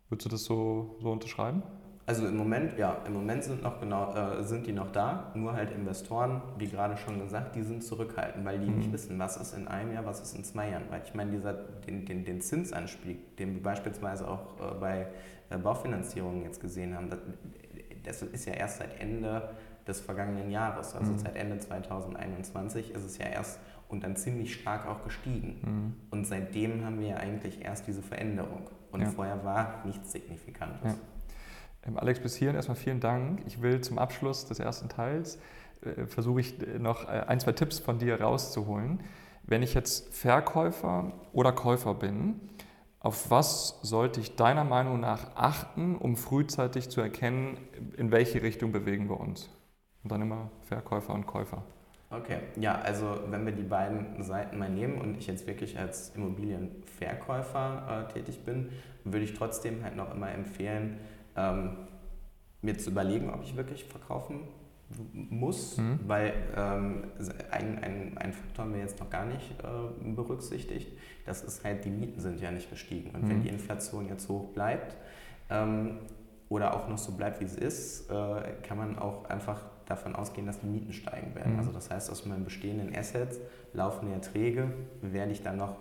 Würdest 0.10 0.26
du 0.26 0.30
das 0.30 0.44
so, 0.44 0.98
so 1.02 1.12
unterschreiben? 1.12 1.64
Also 2.06 2.28
im 2.28 2.36
Moment, 2.36 2.78
ja, 2.78 2.98
im 3.06 3.14
Moment 3.14 3.44
sind, 3.44 3.64
noch 3.64 3.80
genau, 3.80 4.14
äh, 4.14 4.44
sind 4.44 4.68
die 4.68 4.74
noch 4.74 4.92
da, 4.92 5.32
nur 5.36 5.54
halt 5.54 5.72
Investoren, 5.72 6.42
wie 6.58 6.68
gerade 6.68 6.98
schon 6.98 7.20
gesagt, 7.20 7.56
die 7.56 7.62
sind 7.62 7.84
zurückhaltend, 7.84 8.44
weil 8.44 8.60
die 8.60 8.70
mhm. 8.70 8.80
nicht 8.80 8.92
wissen, 8.92 9.18
was 9.18 9.38
ist 9.38 9.56
in 9.56 9.68
einem 9.68 9.94
Jahr, 9.94 10.06
was 10.06 10.20
ist 10.20 10.36
in 10.36 10.44
zwei 10.44 10.72
Jahren. 10.72 10.84
Weil 10.90 11.04
ich 11.06 11.14
meine, 11.14 11.32
dieser, 11.32 11.54
den, 11.54 12.06
den, 12.06 12.26
den 12.26 12.42
Zinsanstieg, 12.42 13.38
den 13.38 13.54
wir 13.54 13.64
beispielsweise 13.64 14.28
auch 14.28 14.60
äh, 14.60 14.80
bei 14.80 15.08
äh, 15.52 15.58
Baufinanzierungen 15.58 16.44
jetzt 16.44 16.60
gesehen 16.60 16.96
haben, 16.96 17.10
das, 17.10 17.20
das 18.04 18.24
ist 18.24 18.46
ja 18.46 18.54
erst 18.54 18.80
seit 18.80 19.00
Ende 19.00 19.50
des 19.88 20.00
vergangenen 20.00 20.52
Jahres. 20.52 20.96
Also 20.96 21.12
mhm. 21.12 21.20
seit 21.20 21.36
Ende 21.36 21.60
2021 21.60 22.92
ist 22.92 23.04
es 23.04 23.18
ja 23.18 23.26
erst 23.26 23.60
und 23.88 24.04
dann 24.04 24.16
ziemlich 24.16 24.54
stark 24.54 24.88
auch 24.88 25.04
gestiegen. 25.04 25.60
Mhm. 25.62 25.94
Und 26.12 26.26
seitdem 26.26 26.86
haben 26.86 27.00
wir 27.00 27.10
ja 27.10 27.18
eigentlich 27.18 27.64
erst 27.64 27.88
diese 27.88 28.02
Veränderung. 28.02 28.70
Und 28.92 29.02
ja. 29.02 29.10
vorher 29.10 29.44
war 29.44 29.84
nichts 29.86 30.12
Signifikantes. 30.12 30.94
Ja. 30.94 30.96
Ähm, 31.88 31.98
Alex, 31.98 32.20
bis 32.20 32.36
hierhin 32.36 32.56
erstmal 32.56 32.78
vielen 32.78 33.00
Dank. 33.00 33.42
Ich 33.46 33.62
will 33.62 33.82
zum 33.82 33.98
Abschluss 33.98 34.46
des 34.46 34.60
ersten 34.60 34.90
Teils 34.90 35.40
äh, 35.84 36.06
versuche 36.06 36.42
ich 36.42 36.62
äh, 36.62 36.80
noch 36.80 37.06
äh, 37.06 37.24
ein, 37.28 37.40
zwei 37.40 37.54
Tipps 37.54 37.80
von 37.80 38.00
dir 38.00 38.22
rauszuholen. 38.22 39.00
Wenn 39.44 39.64
ich 39.64 39.74
jetzt 39.74 40.14
Verkäufer 40.16 41.12
oder 41.34 41.52
Käufer 41.52 41.94
bin, 41.96 42.40
auf 43.00 43.32
was 43.32 43.80
sollte 43.82 44.20
ich 44.20 44.36
deiner 44.36 44.64
Meinung 44.64 45.00
nach 45.00 45.36
achten, 45.36 45.96
um 45.96 46.16
frühzeitig 46.16 46.90
zu 46.90 47.02
erkennen, 47.02 47.58
in 47.98 48.12
welche 48.12 48.44
Richtung 48.44 48.72
bewegen 48.72 49.10
wir 49.10 49.20
uns? 49.20 49.50
Und 50.04 50.12
dann 50.12 50.22
immer 50.22 50.50
Verkäufer 50.62 51.14
und 51.14 51.26
Käufer. 51.28 51.64
Okay, 52.10 52.40
ja, 52.58 52.76
also 52.76 53.20
wenn 53.30 53.46
wir 53.46 53.54
die 53.54 53.64
beiden 53.64 54.22
Seiten 54.22 54.58
mal 54.58 54.70
nehmen 54.70 55.00
und 55.00 55.18
ich 55.18 55.28
jetzt 55.28 55.48
wirklich 55.48 55.80
als 55.80 56.14
Immobilienverkäufer 56.16 58.08
äh, 58.10 58.14
tätig 58.14 58.44
bin, 58.44 58.70
würde 59.06 59.24
ich 59.24 59.34
trotzdem 59.34 59.82
halt 59.84 59.96
noch 59.96 60.14
immer 60.14 60.30
empfehlen, 60.30 60.98
ähm, 61.38 61.78
mir 62.62 62.78
zu 62.78 62.90
überlegen, 62.90 63.30
ob 63.30 63.44
ich 63.44 63.56
wirklich 63.56 63.86
verkaufen 63.86 64.42
muss, 65.14 65.78
mhm. 65.78 66.00
weil 66.06 66.34
ähm, 66.56 67.04
ein, 67.52 67.82
ein, 67.82 68.18
ein 68.18 68.34
Faktor 68.34 68.66
haben 68.66 68.74
wir 68.74 68.82
jetzt 68.82 69.00
noch 69.00 69.10
gar 69.10 69.26
nicht 69.26 69.50
äh, 69.64 70.14
berücksichtigt, 70.14 70.92
das 71.26 71.44
ist 71.44 71.64
halt, 71.64 71.86
die 71.86 71.90
Mieten 71.90 72.20
sind 72.20 72.42
ja 72.42 72.52
nicht 72.52 72.70
gestiegen. 72.70 73.12
Und 73.12 73.24
mhm. 73.24 73.30
wenn 73.30 73.42
die 73.44 73.50
Inflation 73.50 74.08
jetzt 74.10 74.28
hoch 74.28 74.50
bleibt 74.50 74.98
ähm, 75.50 76.00
oder 76.50 76.76
auch 76.76 76.90
noch 76.90 76.98
so 76.98 77.14
bleibt, 77.14 77.40
wie 77.40 77.46
es 77.46 77.56
ist, 77.56 78.12
äh, 78.12 78.54
kann 78.64 78.78
man 78.78 79.00
auch 79.00 79.30
einfach 79.30 79.62
davon 79.88 80.16
ausgehen, 80.16 80.48
dass 80.48 80.60
die 80.60 80.68
Mieten 80.68 80.94
steigen 80.94 81.36
werden. 81.36 81.54
Mhm. 81.54 81.60
Also 81.60 81.72
das 81.72 81.90
heißt, 81.90 82.10
aus 82.10 82.26
meinen 82.26 82.44
bestehenden 82.44 82.96
Assets 82.96 83.40
laufende 83.74 84.14
Erträge 84.14 84.72
werde 85.02 85.32
ich 85.32 85.42
dann 85.44 85.58
noch 85.58 85.78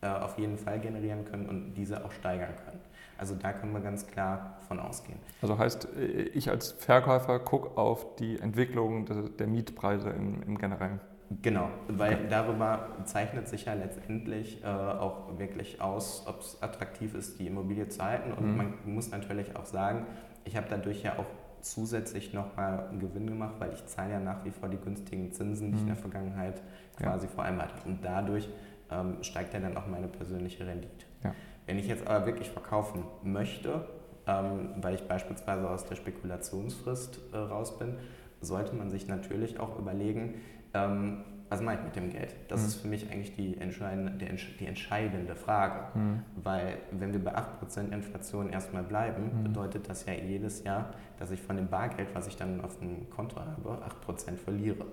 äh, 0.00 0.06
auf 0.06 0.38
jeden 0.38 0.58
Fall 0.58 0.80
generieren 0.80 1.24
können 1.24 1.48
und 1.48 1.74
diese 1.74 2.04
auch 2.04 2.12
steigern 2.12 2.54
können. 2.64 2.80
Also 3.16 3.34
da 3.34 3.52
können 3.52 3.72
wir 3.72 3.80
ganz 3.80 4.06
klar 4.06 4.58
von 4.66 4.80
ausgehen. 4.80 5.18
Also 5.40 5.58
heißt, 5.58 5.88
äh, 5.96 6.06
ich 6.34 6.50
als 6.50 6.72
Verkäufer 6.72 7.38
gucke 7.38 7.78
auf 7.78 8.16
die 8.16 8.38
Entwicklung 8.38 9.06
der, 9.06 9.22
der 9.22 9.46
Mietpreise 9.46 10.10
im, 10.10 10.42
im 10.42 10.58
Generellen. 10.58 11.00
Genau, 11.42 11.70
weil 11.88 12.14
okay. 12.14 12.26
darüber 12.28 12.88
zeichnet 13.04 13.48
sich 13.48 13.64
ja 13.64 13.74
letztendlich 13.74 14.62
äh, 14.62 14.66
auch 14.66 15.38
wirklich 15.38 15.80
aus, 15.80 16.24
ob 16.26 16.40
es 16.40 16.62
attraktiv 16.62 17.14
ist, 17.14 17.40
die 17.40 17.46
Immobilie 17.46 17.88
zu 17.88 18.04
halten. 18.04 18.32
Und 18.32 18.50
mhm. 18.50 18.56
man 18.56 18.74
muss 18.84 19.10
natürlich 19.10 19.56
auch 19.56 19.64
sagen, 19.64 20.06
ich 20.44 20.56
habe 20.56 20.66
dadurch 20.68 21.02
ja 21.02 21.18
auch 21.18 21.24
zusätzlich 21.64 22.32
nochmal 22.32 22.88
einen 22.88 23.00
Gewinn 23.00 23.26
gemacht, 23.26 23.54
weil 23.58 23.72
ich 23.72 23.84
zahle 23.86 24.12
ja 24.12 24.20
nach 24.20 24.44
wie 24.44 24.50
vor 24.50 24.68
die 24.68 24.76
günstigen 24.76 25.32
Zinsen, 25.32 25.68
die 25.68 25.72
mhm. 25.72 25.74
ich 25.74 25.80
in 25.80 25.86
der 25.86 25.96
mhm. 25.96 26.00
Vergangenheit 26.00 26.62
quasi 26.96 27.26
ja. 27.26 27.32
vereinbart 27.32 27.72
habe. 27.72 27.88
Und 27.88 28.04
dadurch 28.04 28.48
ähm, 28.90 29.22
steigt 29.22 29.54
ja 29.54 29.60
dann 29.60 29.76
auch 29.76 29.86
meine 29.86 30.08
persönliche 30.08 30.66
Rendite. 30.66 31.06
Ja. 31.22 31.34
Wenn 31.66 31.78
ich 31.78 31.86
jetzt 31.86 32.06
aber 32.06 32.26
wirklich 32.26 32.50
verkaufen 32.50 33.04
möchte, 33.22 33.88
ähm, 34.26 34.70
weil 34.80 34.94
ich 34.94 35.08
beispielsweise 35.08 35.68
aus 35.68 35.86
der 35.86 35.96
Spekulationsfrist 35.96 37.20
äh, 37.32 37.36
raus 37.36 37.78
bin, 37.78 37.96
sollte 38.40 38.74
man 38.74 38.90
sich 38.90 39.08
natürlich 39.08 39.58
auch 39.58 39.78
überlegen, 39.78 40.34
ähm, 40.74 41.24
was 41.48 41.60
mache 41.60 41.76
ich 41.76 41.82
mit 41.82 41.96
dem 41.96 42.10
Geld? 42.10 42.34
Das 42.48 42.60
mhm. 42.60 42.66
ist 42.66 42.74
für 42.76 42.88
mich 42.88 43.10
eigentlich 43.10 43.34
die 43.36 43.56
entscheidende, 43.58 44.12
die 44.58 44.66
entscheidende 44.66 45.36
Frage. 45.36 45.98
Mhm. 45.98 46.22
Weil 46.36 46.78
wenn 46.90 47.12
wir 47.12 47.22
bei 47.22 47.36
8% 47.36 47.92
Inflation 47.92 48.50
erstmal 48.50 48.82
bleiben, 48.82 49.30
mhm. 49.38 49.44
bedeutet 49.44 49.88
das 49.88 50.06
ja 50.06 50.14
jedes 50.14 50.64
Jahr, 50.64 50.90
dass 51.18 51.30
ich 51.30 51.40
von 51.40 51.56
dem 51.56 51.68
Bargeld, 51.68 52.08
was 52.14 52.26
ich 52.26 52.36
dann 52.36 52.60
auf 52.60 52.78
dem 52.78 53.10
Konto 53.10 53.36
habe, 53.36 53.82
8% 54.06 54.36
verliere. 54.36 54.86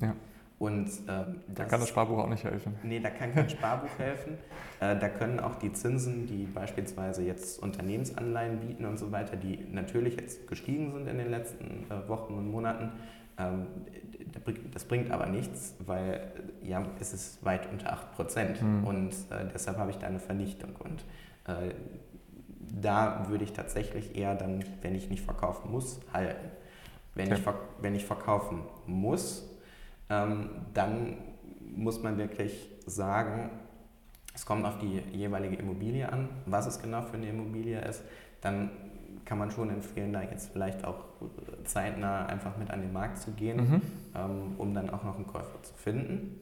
Ja. 0.00 0.14
Und, 0.58 0.88
ähm, 1.08 1.40
da 1.48 1.64
kann 1.64 1.80
das 1.80 1.88
Sparbuch 1.88 2.18
auch 2.18 2.28
nicht 2.28 2.44
helfen. 2.44 2.74
Nee, 2.82 3.00
da 3.00 3.10
kann 3.10 3.34
kein 3.34 3.50
Sparbuch 3.50 3.98
helfen. 3.98 4.38
Äh, 4.80 4.98
da 4.98 5.08
können 5.08 5.38
auch 5.38 5.54
die 5.54 5.72
Zinsen, 5.72 6.26
die 6.26 6.46
beispielsweise 6.46 7.22
jetzt 7.22 7.62
Unternehmensanleihen 7.62 8.58
bieten 8.58 8.84
und 8.84 8.98
so 8.98 9.12
weiter, 9.12 9.36
die 9.36 9.64
natürlich 9.70 10.16
jetzt 10.16 10.48
gestiegen 10.48 10.92
sind 10.92 11.06
in 11.06 11.16
den 11.16 11.30
letzten 11.30 11.86
äh, 11.88 12.08
Wochen 12.08 12.34
und 12.34 12.50
Monaten, 12.50 12.90
das 14.72 14.84
bringt 14.84 15.10
aber 15.10 15.26
nichts, 15.26 15.74
weil 15.84 16.32
ja, 16.62 16.84
es 17.00 17.12
ist 17.12 17.44
weit 17.44 17.70
unter 17.70 17.92
8 17.92 18.12
Prozent 18.12 18.62
mhm. 18.62 18.84
und 18.84 19.10
äh, 19.30 19.46
deshalb 19.52 19.78
habe 19.78 19.90
ich 19.90 19.98
da 19.98 20.06
eine 20.06 20.20
Vernichtung. 20.20 20.76
Und 20.76 21.04
äh, 21.46 21.74
da 22.60 23.26
würde 23.28 23.44
ich 23.44 23.52
tatsächlich 23.52 24.16
eher 24.16 24.34
dann, 24.34 24.64
wenn 24.82 24.94
ich 24.94 25.10
nicht 25.10 25.24
verkaufen 25.24 25.70
muss, 25.70 26.00
halten. 26.12 26.48
Wenn, 27.14 27.32
okay. 27.32 27.40
ich, 27.40 27.82
wenn 27.82 27.94
ich 27.94 28.04
verkaufen 28.04 28.62
muss, 28.86 29.48
ähm, 30.10 30.50
dann 30.72 31.18
muss 31.74 32.02
man 32.02 32.18
wirklich 32.18 32.68
sagen, 32.86 33.50
es 34.34 34.44
kommt 34.44 34.66
auf 34.66 34.78
die 34.78 35.00
jeweilige 35.12 35.56
Immobilie 35.56 36.10
an, 36.10 36.28
was 36.46 36.66
es 36.66 36.80
genau 36.80 37.02
für 37.02 37.16
eine 37.16 37.28
Immobilie 37.28 37.80
ist. 37.80 38.02
Dann 38.40 38.70
kann 39.24 39.38
man 39.38 39.50
schon 39.50 39.70
empfehlen, 39.70 40.12
da 40.12 40.22
jetzt 40.22 40.50
vielleicht 40.52 40.84
auch 40.84 41.04
zeitnah 41.64 42.26
einfach 42.26 42.56
mit 42.56 42.70
an 42.70 42.80
den 42.80 42.92
Markt 42.92 43.18
zu 43.18 43.32
gehen, 43.32 43.56
mhm. 43.56 43.82
ähm, 44.14 44.54
um 44.58 44.74
dann 44.74 44.90
auch 44.90 45.02
noch 45.04 45.16
einen 45.16 45.26
Käufer 45.26 45.62
zu 45.62 45.74
finden. 45.74 46.40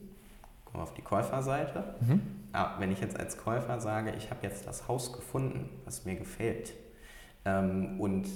Kommen 0.65 0.79
wir 0.79 0.83
auf 0.83 0.93
die 0.93 1.01
Käuferseite. 1.01 1.95
Mhm. 2.01 2.21
Ja, 2.53 2.75
wenn 2.79 2.91
ich 2.91 2.99
jetzt 2.99 3.19
als 3.19 3.37
Käufer 3.37 3.79
sage, 3.79 4.13
ich 4.17 4.29
habe 4.29 4.41
jetzt 4.43 4.67
das 4.67 4.87
Haus 4.87 5.13
gefunden, 5.13 5.69
was 5.85 6.05
mir 6.05 6.15
gefällt 6.15 6.73
ähm, 7.45 7.99
und 7.99 8.27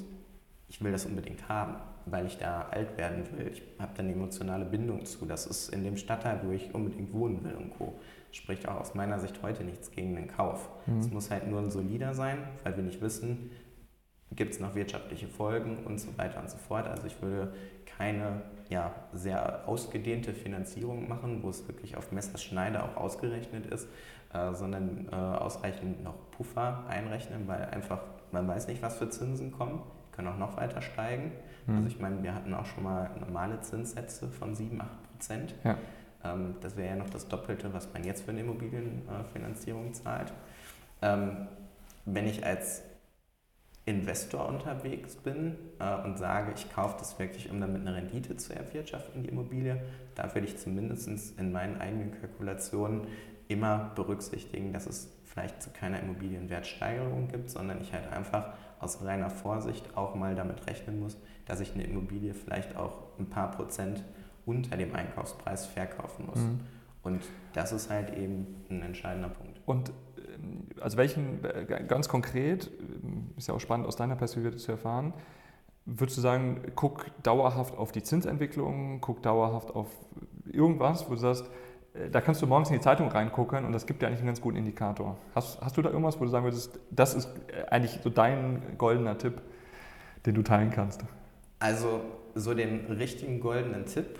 ich 0.70 0.84
will 0.84 0.92
das 0.92 1.06
unbedingt 1.06 1.48
haben, 1.48 1.76
weil 2.06 2.26
ich 2.26 2.38
da 2.38 2.68
alt 2.72 2.98
werden 2.98 3.24
will. 3.38 3.48
Ich 3.52 3.62
habe 3.80 3.92
dann 3.96 4.06
eine 4.06 4.16
emotionale 4.16 4.66
Bindung 4.66 5.06
zu. 5.06 5.26
Das 5.26 5.46
ist 5.46 5.70
in 5.70 5.84
dem 5.84 5.98
Stadtteil, 5.98 6.42
wo 6.44 6.52
ich 6.52 6.74
unbedingt 6.74 7.14
wohnen 7.14 7.44
will 7.44 7.54
und 7.54 7.78
Co. 7.78 8.00
Spricht 8.32 8.68
auch 8.68 8.80
aus 8.82 8.94
meiner 8.94 9.20
Sicht 9.20 9.42
heute 9.42 9.64
nichts 9.64 9.92
gegen 9.92 10.16
den 10.16 10.28
Kauf. 10.28 10.70
Mhm. 10.86 11.00
Es 11.00 11.12
muss 11.12 11.32
halt 11.32 11.48
nur 11.48 11.60
ein 11.60 11.72
solider 11.72 12.14
sein, 12.14 12.40
weil 12.64 12.76
wir 12.76 12.84
nicht 12.84 13.02
wissen, 13.02 13.52
gibt 14.36 14.54
es 14.54 14.60
noch 14.60 14.76
wirtschaftliche 14.76 15.28
Folgen 15.28 15.86
und 15.86 16.00
so 16.00 16.18
weiter 16.18 16.40
und 16.40 16.50
so 16.50 16.58
fort. 16.58 16.88
Also 16.88 17.08
ich 17.08 17.22
würde 17.22 17.54
keine 17.86 18.42
ja, 18.70 18.94
sehr 19.13 19.68
ausgedehnte 19.68 20.34
Finanzierung 20.34 21.08
machen, 21.08 21.42
wo 21.42 21.50
es 21.50 21.68
wirklich 21.68 21.96
auf 21.96 22.12
Messerschneide 22.12 22.84
auch 22.84 22.98
ausgerechnet 22.98 23.66
ist, 23.68 23.88
äh, 24.34 24.54
sondern 24.54 25.08
äh, 25.12 25.16
ausreichend 25.16 26.04
noch 26.04 26.16
Puffer 26.32 26.84
einrechnen, 26.90 27.48
weil 27.48 27.66
einfach 27.66 28.02
man 28.32 28.48
weiß 28.48 28.68
nicht, 28.68 28.82
was 28.82 28.98
für 28.98 29.10
Zinsen 29.10 29.52
kommen, 29.52 29.82
können 30.12 30.28
auch 30.28 30.38
noch 30.38 30.58
weiter 30.58 30.82
steigen. 30.82 31.32
Mhm. 31.66 31.76
Also 31.78 31.88
ich 31.88 32.00
meine, 32.00 32.24
wir 32.24 32.34
hatten 32.34 32.54
auch 32.54 32.66
schon 32.66 32.84
mal 32.84 33.10
normale 33.20 33.62
Zinssätze 33.62 34.28
von 34.28 34.56
7, 34.56 34.82
8 34.82 34.90
Prozent. 35.12 35.56
Ja. 35.63 35.78
Ähm, 36.24 36.56
das 36.62 36.76
wäre 36.76 36.90
ja 36.90 36.96
noch 36.96 37.10
das 37.10 37.28
Doppelte, 37.28 37.74
was 37.74 37.92
man 37.94 38.04
jetzt 38.04 38.26
für 38.26 38.32
eine 38.32 38.42
Immobilienfinanzierung 38.42 39.94
zahlt. 39.94 40.34
Ähm, 41.02 41.48
wenn 42.06 42.28
ich 42.28 42.46
als 42.46 42.84
Investor 43.88 44.50
unterwegs 44.50 45.15
bin 45.15 45.56
äh, 45.80 45.95
und 46.04 46.17
sage, 46.17 46.52
ich 46.54 46.69
kaufe 46.69 46.97
das 47.00 47.17
wirklich, 47.19 47.50
um 47.50 47.62
damit 47.62 47.82
eine 47.82 47.95
Rendite 47.95 48.36
zu 48.36 48.54
erwirtschaften, 48.54 49.23
die 49.23 49.30
Immobilie, 49.30 49.82
da 50.13 50.36
würde 50.36 50.45
ich 50.45 50.58
zumindest 50.58 51.08
in 51.39 51.52
meinen 51.54 51.80
eigenen 51.80 52.12
Kalkulationen 52.12 53.08
immer 53.47 53.93
berücksichtigen, 53.95 54.73
dass 54.73 54.88
es 54.88 55.10
vielleicht 55.23 55.62
zu 55.62 55.69
keiner 55.69 56.02
Immobilienwertsteigerung 56.02 57.30
gibt, 57.30 57.50
sondern 57.50 57.80
ich 57.80 57.93
halt 57.93 58.12
einfach 58.12 58.54
aus 58.80 59.04
reiner 59.06 59.30
Vorsicht 59.30 59.95
auch 59.95 60.15
mal 60.15 60.36
damit 60.36 60.67
rechnen 60.67 61.00
muss, 61.00 61.17
dass 61.45 61.62
ich 61.62 61.73
eine 61.73 61.84
Immobilie 61.84 62.34
vielleicht 62.34 62.76
auch 62.76 63.17
ein 63.17 63.30
paar 63.30 63.52
Prozent 63.52 64.04
unter 64.45 64.76
dem 64.76 64.93
Einkaufspreis 64.93 65.65
verkaufen 65.65 66.26
muss. 66.26 66.39
Mhm. 66.39 66.60
Und 67.04 67.21
das 67.54 67.71
ist 67.71 67.89
halt 67.89 68.17
eben 68.17 68.65
ein 68.69 68.82
entscheidender 68.82 69.30
Punkt. 69.30 69.62
Und 69.65 69.93
also 70.82 70.97
welchen, 70.97 71.43
äh, 71.43 71.84
ganz 71.88 72.10
konkret, 72.10 72.67
äh, 72.67 73.38
ist 73.38 73.47
ja 73.47 73.54
auch 73.54 73.60
spannend 73.60 73.88
aus 73.88 73.95
deiner 73.95 74.15
Perspektive 74.15 74.58
zu 74.58 74.71
erfahren, 74.71 75.13
würdest 75.86 76.17
du 76.17 76.21
sagen, 76.21 76.62
guck 76.76 77.06
dauerhaft 77.23 77.78
auf 77.78 77.91
die 77.91 78.04
Zinsentwicklung, 78.04 79.00
guck 79.02 79.21
dauerhaft 79.23 79.71
auf 79.71 79.88
irgendwas, 80.52 81.08
wo 81.08 81.13
du 81.13 81.19
sagst, 81.19 81.50
äh, 81.93 82.10
da 82.10 82.21
kannst 82.21 82.41
du 82.41 82.47
morgens 82.47 82.69
in 82.69 82.76
die 82.76 82.82
Zeitung 82.82 83.10
reingucken 83.10 83.65
und 83.65 83.71
das 83.71 83.86
gibt 83.86 84.02
dir 84.02 84.08
eigentlich 84.08 84.19
einen 84.19 84.28
ganz 84.28 84.41
guten 84.41 84.58
Indikator. 84.58 85.17
Hast, 85.36 85.62
hast 85.62 85.78
du 85.78 85.82
da 85.82 85.89
irgendwas, 85.89 86.19
wo 86.19 86.23
du 86.23 86.30
sagen 86.30 86.45
würdest, 86.45 86.80
das 86.91 87.13
ist 87.13 87.30
eigentlich 87.69 88.00
so 88.04 88.10
dein 88.10 88.62
goldener 88.78 89.17
Tipp, 89.17 89.41
den 90.26 90.36
du 90.36 90.43
teilen 90.43 90.71
kannst? 90.71 91.04
Also 91.60 92.02
so 92.36 92.54
den 92.54 92.86
richtigen 92.86 93.39
goldenen 93.39 93.86
Tipp 93.86 94.19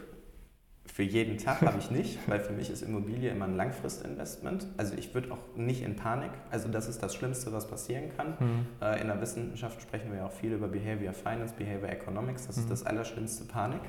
für 0.88 1.04
jeden 1.04 1.38
Tag 1.38 1.62
habe 1.62 1.78
ich 1.80 1.91
nicht, 1.91 2.17
weil 2.28 2.39
für 2.39 2.54
mich 2.54 2.69
ist 2.69 2.82
Immobilie 2.82 3.30
immer 3.30 3.45
ein 3.45 3.56
Langfristinvestment. 3.56 4.67
Also 4.78 4.95
ich 4.95 5.13
würde 5.13 5.32
auch 5.32 5.56
nicht 5.56 5.84
in 5.84 5.95
Panik, 5.95 6.32
also 6.50 6.69
das 6.69 6.88
ist 6.88 7.04
das 7.04 7.13
Schlimmste, 7.13 7.52
was 7.54 7.67
passieren 7.67 8.06
kann. 8.15 8.36
Mhm. 8.39 8.65
In 9.02 9.08
der 9.08 9.21
Wissenschaft 9.21 9.82
sprechen 9.82 10.12
wir 10.12 10.19
ja 10.19 10.26
auch 10.26 10.32
viel 10.32 10.54
über 10.54 10.67
Behavior 10.67 11.13
Finance, 11.13 11.54
Behavior 11.58 11.89
Economics, 11.89 12.47
das 12.47 12.58
mhm. 12.58 12.63
ist 12.63 12.71
das 12.71 12.86
allerschlimmste 12.86 13.45
Panik, 13.45 13.82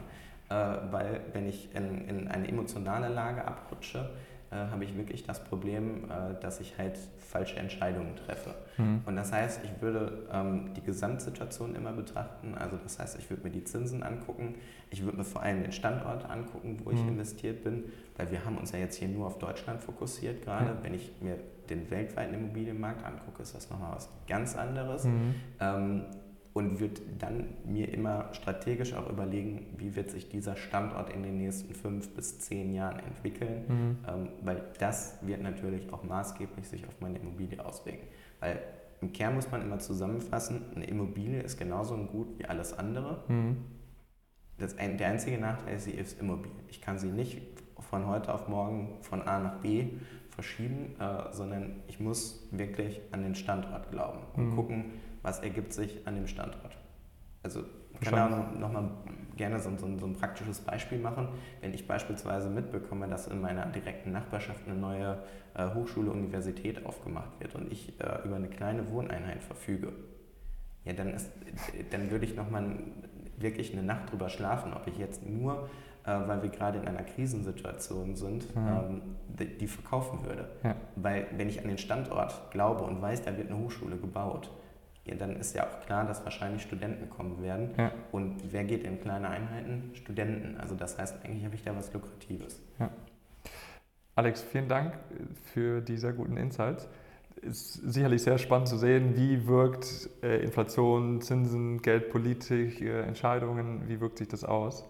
äh, 0.50 0.54
weil 0.90 1.20
wenn 1.32 1.48
ich 1.48 1.74
in, 1.74 2.08
in 2.08 2.28
eine 2.28 2.48
emotionale 2.48 3.08
Lage 3.08 3.46
abrutsche, 3.46 4.10
äh, 4.50 4.56
habe 4.56 4.84
ich 4.84 4.96
wirklich 4.96 5.24
das 5.24 5.44
Problem, 5.44 6.04
äh, 6.04 6.40
dass 6.40 6.60
ich 6.60 6.78
halt 6.78 6.98
falsche 7.18 7.56
Entscheidungen 7.56 8.16
treffe. 8.16 8.54
Mhm. 8.78 9.02
Und 9.04 9.16
das 9.16 9.32
heißt, 9.32 9.60
ich 9.64 9.82
würde 9.82 10.26
ähm, 10.32 10.70
die 10.74 10.80
Gesamtsituation 10.80 11.74
immer 11.74 11.92
betrachten. 11.92 12.54
Also 12.54 12.78
das 12.82 12.98
heißt, 12.98 13.18
ich 13.18 13.28
würde 13.28 13.42
mir 13.42 13.50
die 13.50 13.64
Zinsen 13.64 14.02
angucken. 14.02 14.54
Ich 14.90 15.04
würde 15.04 15.18
mir 15.18 15.24
vor 15.24 15.42
allem 15.42 15.62
den 15.62 15.72
Standort 15.72 16.28
angucken, 16.30 16.78
wo 16.82 16.90
ich 16.90 17.02
mhm. 17.02 17.08
investiert 17.08 17.62
bin, 17.62 17.84
weil 18.16 18.30
wir 18.30 18.44
haben 18.44 18.56
uns 18.56 18.72
ja 18.72 18.78
jetzt 18.78 18.96
hier 18.96 19.08
nur 19.08 19.26
auf 19.26 19.38
Deutschland 19.38 19.82
fokussiert 19.82 20.42
gerade. 20.42 20.70
Mhm. 20.70 20.78
Wenn 20.82 20.94
ich 20.94 21.12
mir 21.20 21.38
den 21.68 21.90
weltweiten 21.90 22.34
Immobilienmarkt 22.34 23.04
angucke, 23.04 23.42
ist 23.42 23.54
das 23.54 23.68
nochmal 23.68 23.96
was 23.96 24.08
ganz 24.26 24.56
anderes. 24.56 25.04
Mhm. 25.04 25.34
Ähm, 25.60 26.04
und 26.52 26.80
würde 26.80 27.00
dann 27.18 27.48
mir 27.64 27.92
immer 27.92 28.32
strategisch 28.32 28.94
auch 28.94 29.08
überlegen, 29.08 29.66
wie 29.76 29.94
wird 29.94 30.10
sich 30.10 30.28
dieser 30.28 30.56
Standort 30.56 31.10
in 31.10 31.22
den 31.22 31.38
nächsten 31.38 31.74
fünf 31.74 32.14
bis 32.14 32.38
zehn 32.40 32.74
Jahren 32.74 32.98
entwickeln, 33.00 33.64
mhm. 33.68 33.98
ähm, 34.08 34.28
weil 34.42 34.62
das 34.78 35.18
wird 35.22 35.42
natürlich 35.42 35.92
auch 35.92 36.02
maßgeblich 36.02 36.66
sich 36.66 36.86
auf 36.86 37.00
meine 37.00 37.18
Immobilie 37.18 37.64
auswirken. 37.64 38.06
Weil 38.40 38.60
im 39.00 39.12
Kern 39.12 39.34
muss 39.34 39.50
man 39.50 39.62
immer 39.62 39.78
zusammenfassen, 39.78 40.62
eine 40.74 40.86
Immobilie 40.86 41.40
ist 41.40 41.58
genauso 41.58 41.96
Gut 41.96 42.38
wie 42.38 42.46
alles 42.46 42.76
andere. 42.76 43.22
Mhm. 43.28 43.58
Das, 44.58 44.74
der 44.74 45.08
einzige 45.08 45.38
Nachteil 45.38 45.76
ist, 45.76 45.84
sie 45.84 45.92
ist 45.92 46.20
Immobilie. 46.20 46.56
Ich 46.68 46.80
kann 46.80 46.98
sie 46.98 47.08
nicht 47.08 47.40
von 47.78 48.06
heute 48.06 48.34
auf 48.34 48.48
morgen 48.48 48.96
von 49.02 49.22
A 49.22 49.38
nach 49.38 49.60
B 49.60 49.86
verschieben, 50.30 50.94
äh, 50.98 51.32
sondern 51.32 51.76
ich 51.86 52.00
muss 52.00 52.48
wirklich 52.50 53.00
an 53.12 53.22
den 53.22 53.34
Standort 53.34 53.90
glauben 53.90 54.20
und 54.34 54.50
mhm. 54.50 54.56
gucken, 54.56 54.84
was 55.28 55.40
ergibt 55.40 55.72
sich 55.74 56.06
an 56.06 56.14
dem 56.14 56.26
Standort. 56.26 56.76
Also 57.42 57.64
ich 57.92 58.00
kann 58.00 58.14
da 58.14 58.58
nochmal 58.58 58.90
gerne 59.36 59.60
so, 59.60 59.70
so, 59.76 59.86
so, 59.98 60.06
ein 60.06 60.14
praktisches 60.14 60.60
Beispiel 60.60 60.98
machen. 60.98 61.28
Wenn 61.60 61.74
ich 61.74 61.86
beispielsweise 61.86 62.48
mitbekomme, 62.48 63.08
dass 63.08 63.26
in 63.26 63.40
meiner 63.40 63.66
direkten 63.66 64.12
Nachbarschaft 64.12 64.60
eine 64.66 64.76
neue 64.76 65.18
äh, 65.54 65.68
Hochschule, 65.74 66.10
Universität 66.10 66.84
aufgemacht 66.86 67.38
wird 67.40 67.54
und 67.54 67.70
ich 67.70 68.00
äh, 68.00 68.24
über 68.24 68.36
eine 68.36 68.48
kleine 68.48 68.90
Wohneinheit 68.90 69.42
verfüge, 69.42 69.92
ja, 70.84 70.92
dann, 70.94 71.12
ist, 71.12 71.30
dann 71.90 72.10
würde 72.10 72.24
ich 72.24 72.34
nochmal 72.34 72.78
wirklich 73.36 73.72
eine 73.72 73.82
Nacht 73.82 74.10
drüber 74.10 74.28
schlafen, 74.30 74.72
ob 74.72 74.86
ich 74.86 74.96
jetzt 74.96 75.26
nur, 75.26 75.68
äh, 76.04 76.10
weil 76.26 76.42
wir 76.42 76.50
gerade 76.50 76.78
in 76.78 76.88
einer 76.88 77.02
Krisensituation 77.02 78.16
sind, 78.16 78.54
mhm. 78.56 78.66
ähm, 78.66 79.02
die, 79.28 79.58
die, 79.58 79.66
verkaufen 79.66 80.24
würde. 80.24 80.48
Ja. 80.64 80.74
Weil 80.96 81.26
wenn 81.36 81.48
ich 81.48 81.60
an 81.60 81.68
den 81.68 81.78
Standort 81.78 82.50
glaube 82.50 82.84
und 82.84 83.02
weiß, 83.02 83.22
da 83.22 83.36
wird 83.36 83.50
eine 83.50 83.58
Hochschule 83.58 83.96
gebaut, 83.96 84.50
ja, 85.08 85.14
dann 85.14 85.36
ist 85.36 85.54
ja 85.54 85.66
auch 85.66 85.80
klar, 85.80 86.06
dass 86.06 86.24
wahrscheinlich 86.24 86.62
Studenten 86.62 87.08
kommen 87.10 87.42
werden. 87.42 87.70
Ja. 87.76 87.92
Und 88.12 88.52
wer 88.52 88.64
geht 88.64 88.84
in 88.84 89.00
kleine 89.00 89.28
Einheiten? 89.28 89.90
Studenten. 89.94 90.56
Also 90.58 90.74
das 90.74 90.98
heißt, 90.98 91.24
eigentlich 91.24 91.44
habe 91.44 91.54
ich 91.54 91.62
da 91.62 91.74
was 91.74 91.92
Lukratives. 91.92 92.60
Ja. 92.78 92.90
Alex, 94.14 94.42
vielen 94.42 94.68
Dank 94.68 94.98
für 95.52 95.80
die 95.80 95.96
sehr 95.96 96.12
guten 96.12 96.36
Insights. 96.36 96.88
Ist 97.40 97.74
sicherlich 97.74 98.22
sehr 98.22 98.36
spannend 98.38 98.66
zu 98.68 98.76
sehen, 98.76 99.16
wie 99.16 99.46
wirkt 99.46 100.10
äh, 100.22 100.42
Inflation, 100.42 101.20
Zinsen, 101.20 101.80
Geldpolitik, 101.82 102.80
äh, 102.80 103.02
Entscheidungen, 103.02 103.88
wie 103.88 104.00
wirkt 104.00 104.18
sich 104.18 104.26
das 104.26 104.42
aus. 104.42 104.84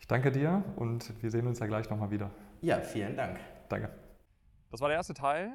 Ich 0.00 0.08
danke 0.08 0.32
dir 0.32 0.64
und 0.74 1.12
wir 1.22 1.30
sehen 1.30 1.46
uns 1.46 1.60
ja 1.60 1.66
gleich 1.66 1.88
nochmal 1.90 2.10
wieder. 2.10 2.30
Ja, 2.60 2.80
vielen 2.80 3.16
Dank. 3.16 3.38
Danke. 3.68 3.90
Das 4.70 4.80
war 4.80 4.88
der 4.88 4.96
erste 4.96 5.14
Teil. 5.14 5.54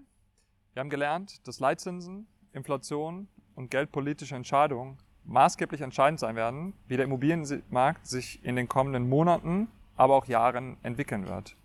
Wir 0.74 0.80
haben 0.80 0.90
gelernt, 0.90 1.46
dass 1.48 1.60
Leitzinsen, 1.60 2.28
Inflation 2.54 3.28
und 3.56 3.72
geldpolitische 3.72 4.36
Entscheidungen 4.36 4.98
maßgeblich 5.26 5.82
entscheidend 5.82 6.20
sein 6.20 6.36
werden, 6.36 6.74
wie 6.88 6.98
der 6.98 7.06
Immobilienmarkt 7.06 8.08
sich 8.08 8.44
in 8.44 8.56
den 8.56 8.68
kommenden 8.68 9.08
Monaten, 9.08 9.68
aber 9.96 10.16
auch 10.16 10.26
Jahren 10.26 10.78
entwickeln 10.84 11.28
wird. 11.28 11.56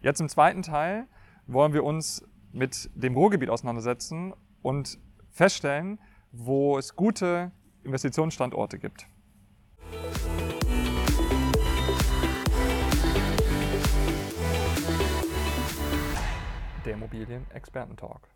Jetzt 0.00 0.20
im 0.20 0.28
zweiten 0.28 0.62
Teil 0.62 1.06
wollen 1.46 1.72
wir 1.72 1.84
uns 1.84 2.26
mit 2.52 2.90
dem 2.94 3.14
Ruhrgebiet 3.14 3.50
auseinandersetzen 3.50 4.32
und 4.62 4.98
feststellen, 5.30 5.98
wo 6.32 6.78
es 6.78 6.96
gute 6.96 7.52
Investitionsstandorte 7.84 8.78
gibt. 8.78 9.06
Der 16.84 16.94
Immobilien-Experten-Talk. 16.94 18.33